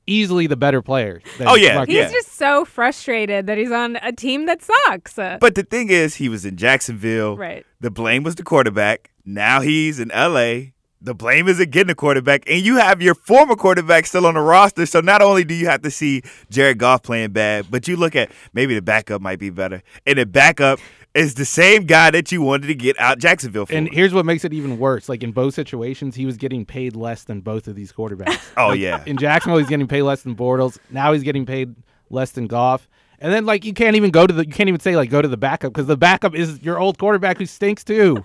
easily 0.06 0.46
the 0.48 0.56
better 0.56 0.82
player. 0.82 1.20
than 1.38 1.46
Oh, 1.48 1.54
yeah, 1.54 1.76
Marcus. 1.76 1.94
He's 1.94 2.02
yeah. 2.04 2.10
just 2.12 2.32
so 2.32 2.64
frustrated 2.64 3.46
that 3.46 3.56
he's 3.56 3.70
on 3.70 3.96
a 4.02 4.12
team 4.12 4.46
that 4.46 4.60
sucks. 4.62 5.14
But 5.14 5.54
the 5.54 5.62
thing 5.62 5.90
is, 5.90 6.16
he 6.16 6.28
was 6.28 6.44
in 6.44 6.56
Jacksonville. 6.56 7.36
right. 7.36 7.64
The 7.80 7.90
blame 7.90 8.22
was 8.24 8.34
the 8.34 8.42
quarterback. 8.42 9.10
Now 9.24 9.60
he's 9.60 10.00
in 10.00 10.08
LA. 10.08 10.72
The 11.04 11.14
blame 11.14 11.48
isn't 11.48 11.70
getting 11.72 11.88
the 11.88 11.94
quarterback, 11.96 12.44
and 12.48 12.64
you 12.64 12.76
have 12.76 13.02
your 13.02 13.16
former 13.16 13.56
quarterback 13.56 14.06
still 14.06 14.24
on 14.24 14.34
the 14.34 14.40
roster. 14.40 14.86
So 14.86 15.00
not 15.00 15.20
only 15.20 15.42
do 15.42 15.52
you 15.52 15.66
have 15.66 15.82
to 15.82 15.90
see 15.90 16.22
Jared 16.48 16.78
Goff 16.78 17.02
playing 17.02 17.30
bad, 17.32 17.66
but 17.70 17.88
you 17.88 17.96
look 17.96 18.14
at 18.14 18.30
maybe 18.52 18.76
the 18.76 18.82
backup 18.82 19.20
might 19.20 19.40
be 19.40 19.50
better, 19.50 19.82
and 20.06 20.16
the 20.18 20.26
backup 20.26 20.78
is 21.14 21.34
the 21.34 21.44
same 21.44 21.84
guy 21.84 22.10
that 22.10 22.32
you 22.32 22.40
wanted 22.42 22.68
to 22.68 22.74
get 22.74 22.98
out 22.98 23.18
Jacksonville 23.18 23.66
for. 23.66 23.74
And 23.74 23.92
here's 23.92 24.14
what 24.14 24.24
makes 24.24 24.44
it 24.44 24.52
even 24.52 24.78
worse. 24.78 25.08
Like 25.08 25.22
in 25.22 25.32
both 25.32 25.54
situations, 25.54 26.14
he 26.14 26.26
was 26.26 26.36
getting 26.36 26.64
paid 26.64 26.96
less 26.96 27.24
than 27.24 27.40
both 27.40 27.68
of 27.68 27.74
these 27.74 27.92
quarterbacks. 27.92 28.40
oh 28.56 28.72
yeah, 28.72 29.02
in 29.06 29.16
Jacksonville, 29.16 29.58
he's 29.58 29.68
getting 29.68 29.88
paid 29.88 30.02
less 30.02 30.22
than 30.22 30.34
Bortles. 30.34 30.78
Now 30.90 31.12
he's 31.12 31.22
getting 31.22 31.46
paid 31.46 31.74
less 32.10 32.30
than 32.32 32.46
Goff. 32.46 32.88
And 33.18 33.32
then 33.32 33.46
like 33.46 33.64
you 33.64 33.72
can't 33.72 33.96
even 33.96 34.10
go 34.10 34.26
to 34.26 34.32
the 34.32 34.46
you 34.46 34.52
can't 34.52 34.68
even 34.68 34.80
say 34.80 34.96
like 34.96 35.10
go 35.10 35.22
to 35.22 35.28
the 35.28 35.36
backup 35.36 35.72
because 35.72 35.86
the 35.86 35.96
backup 35.96 36.34
is 36.34 36.60
your 36.62 36.78
old 36.78 36.98
quarterback 36.98 37.38
who 37.38 37.46
stinks 37.46 37.84
too. 37.84 38.24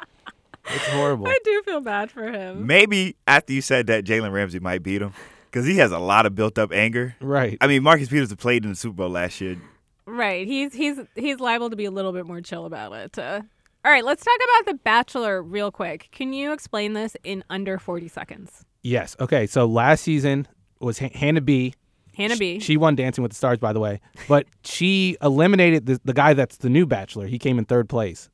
it's 0.66 0.88
horrible. 0.88 1.26
I 1.28 1.38
do 1.44 1.62
feel 1.64 1.80
bad 1.80 2.10
for 2.10 2.30
him. 2.30 2.66
maybe 2.66 3.16
after 3.26 3.52
you 3.52 3.60
said 3.60 3.88
that, 3.88 4.04
Jalen 4.04 4.32
Ramsey 4.32 4.60
might 4.60 4.82
beat 4.82 5.02
him 5.02 5.12
because 5.50 5.66
he 5.66 5.76
has 5.78 5.92
a 5.92 5.98
lot 5.98 6.24
of 6.24 6.34
built-up 6.34 6.72
anger. 6.72 7.14
Right. 7.20 7.58
I 7.60 7.66
mean, 7.66 7.82
Marcus 7.82 8.08
Peters 8.08 8.34
played 8.34 8.64
in 8.64 8.70
the 8.70 8.76
Super 8.76 8.94
Bowl 8.94 9.10
last 9.10 9.38
year. 9.40 9.58
Right. 10.06 10.46
He's 10.46 10.74
he's 10.74 10.98
he's 11.14 11.40
liable 11.40 11.70
to 11.70 11.76
be 11.76 11.84
a 11.84 11.90
little 11.90 12.12
bit 12.12 12.26
more 12.26 12.40
chill 12.40 12.66
about 12.66 12.92
it. 12.92 13.18
Uh, 13.18 13.42
all 13.84 13.90
right, 13.90 14.04
let's 14.04 14.24
talk 14.24 14.38
about 14.44 14.72
The 14.72 14.78
Bachelor 14.78 15.42
real 15.42 15.70
quick. 15.72 16.08
Can 16.12 16.32
you 16.32 16.52
explain 16.52 16.92
this 16.92 17.16
in 17.24 17.42
under 17.50 17.78
40 17.78 18.08
seconds? 18.08 18.64
Yes. 18.82 19.16
Okay. 19.18 19.46
So 19.46 19.66
last 19.66 20.02
season 20.02 20.46
was 20.80 21.00
H- 21.02 21.14
Hannah 21.14 21.40
B. 21.40 21.74
Hannah 22.16 22.36
B. 22.36 22.60
She 22.60 22.76
won 22.76 22.94
Dancing 22.94 23.22
with 23.22 23.32
the 23.32 23.36
Stars, 23.36 23.58
by 23.58 23.72
the 23.72 23.80
way, 23.80 24.00
but 24.28 24.46
she 24.64 25.16
eliminated 25.22 25.86
the, 25.86 26.00
the 26.04 26.12
guy 26.12 26.34
that's 26.34 26.58
the 26.58 26.68
new 26.68 26.84
Bachelor. 26.84 27.26
He 27.26 27.38
came 27.38 27.58
in 27.58 27.64
third 27.64 27.88
place, 27.88 28.28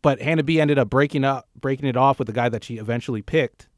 but 0.00 0.22
Hannah 0.22 0.42
B 0.42 0.58
ended 0.60 0.78
up 0.78 0.88
breaking 0.88 1.24
up, 1.24 1.46
breaking 1.60 1.86
it 1.86 1.96
off 1.98 2.18
with 2.18 2.26
the 2.26 2.32
guy 2.32 2.48
that 2.48 2.64
she 2.64 2.78
eventually 2.78 3.20
picked, 3.20 3.68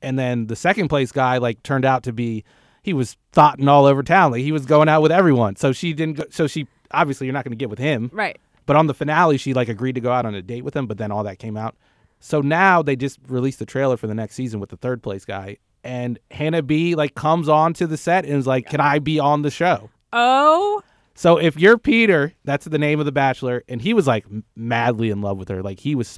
and 0.00 0.18
then 0.18 0.46
the 0.46 0.56
second 0.56 0.88
place 0.88 1.12
guy 1.12 1.36
like 1.36 1.62
turned 1.62 1.84
out 1.84 2.02
to 2.04 2.12
be 2.14 2.44
he 2.88 2.94
was 2.94 3.18
thoughting 3.32 3.68
all 3.68 3.84
over 3.84 4.02
town, 4.02 4.32
like 4.32 4.40
he 4.40 4.50
was 4.50 4.64
going 4.64 4.88
out 4.88 5.02
with 5.02 5.12
everyone. 5.12 5.56
So 5.56 5.72
she 5.72 5.92
didn't. 5.92 6.16
Go, 6.16 6.24
so 6.30 6.46
she 6.46 6.66
obviously 6.90 7.26
you're 7.26 7.34
not 7.34 7.44
going 7.44 7.52
to 7.52 7.56
get 7.56 7.68
with 7.68 7.78
him, 7.78 8.10
right. 8.14 8.40
but 8.64 8.76
on 8.76 8.86
the 8.86 8.94
finale 8.94 9.36
she 9.36 9.52
like 9.52 9.68
agreed 9.68 9.94
to 9.96 10.00
go 10.00 10.10
out 10.10 10.24
on 10.24 10.34
a 10.34 10.40
date 10.40 10.64
with 10.64 10.74
him, 10.74 10.86
but 10.86 10.96
then 10.96 11.12
all 11.12 11.22
that 11.24 11.38
came 11.38 11.54
out. 11.54 11.76
So 12.18 12.40
now 12.40 12.80
they 12.80 12.96
just 12.96 13.18
released 13.28 13.58
the 13.58 13.66
trailer 13.66 13.98
for 13.98 14.06
the 14.06 14.14
next 14.14 14.36
season 14.36 14.58
with 14.58 14.70
the 14.70 14.78
third 14.78 15.02
place 15.02 15.26
guy. 15.26 15.58
And 15.84 16.18
Hannah 16.30 16.62
B 16.62 16.94
like 16.94 17.14
comes 17.14 17.46
on 17.46 17.74
to 17.74 17.86
the 17.86 17.98
set 17.98 18.24
and 18.24 18.34
is 18.34 18.46
like, 18.46 18.70
"Can 18.70 18.80
I 18.80 19.00
be 19.00 19.20
on 19.20 19.42
the 19.42 19.50
show?" 19.50 19.90
Oh, 20.14 20.82
So 21.14 21.36
if 21.36 21.58
you're 21.58 21.76
Peter, 21.76 22.32
that's 22.44 22.64
the 22.64 22.78
name 22.78 23.00
of 23.00 23.04
the 23.04 23.12
Bachelor, 23.12 23.64
and 23.68 23.82
he 23.82 23.92
was 23.92 24.06
like 24.06 24.24
madly 24.56 25.10
in 25.10 25.20
love 25.20 25.36
with 25.36 25.50
her, 25.50 25.62
like 25.62 25.80
he 25.80 25.94
was 25.94 26.08
so 26.08 26.16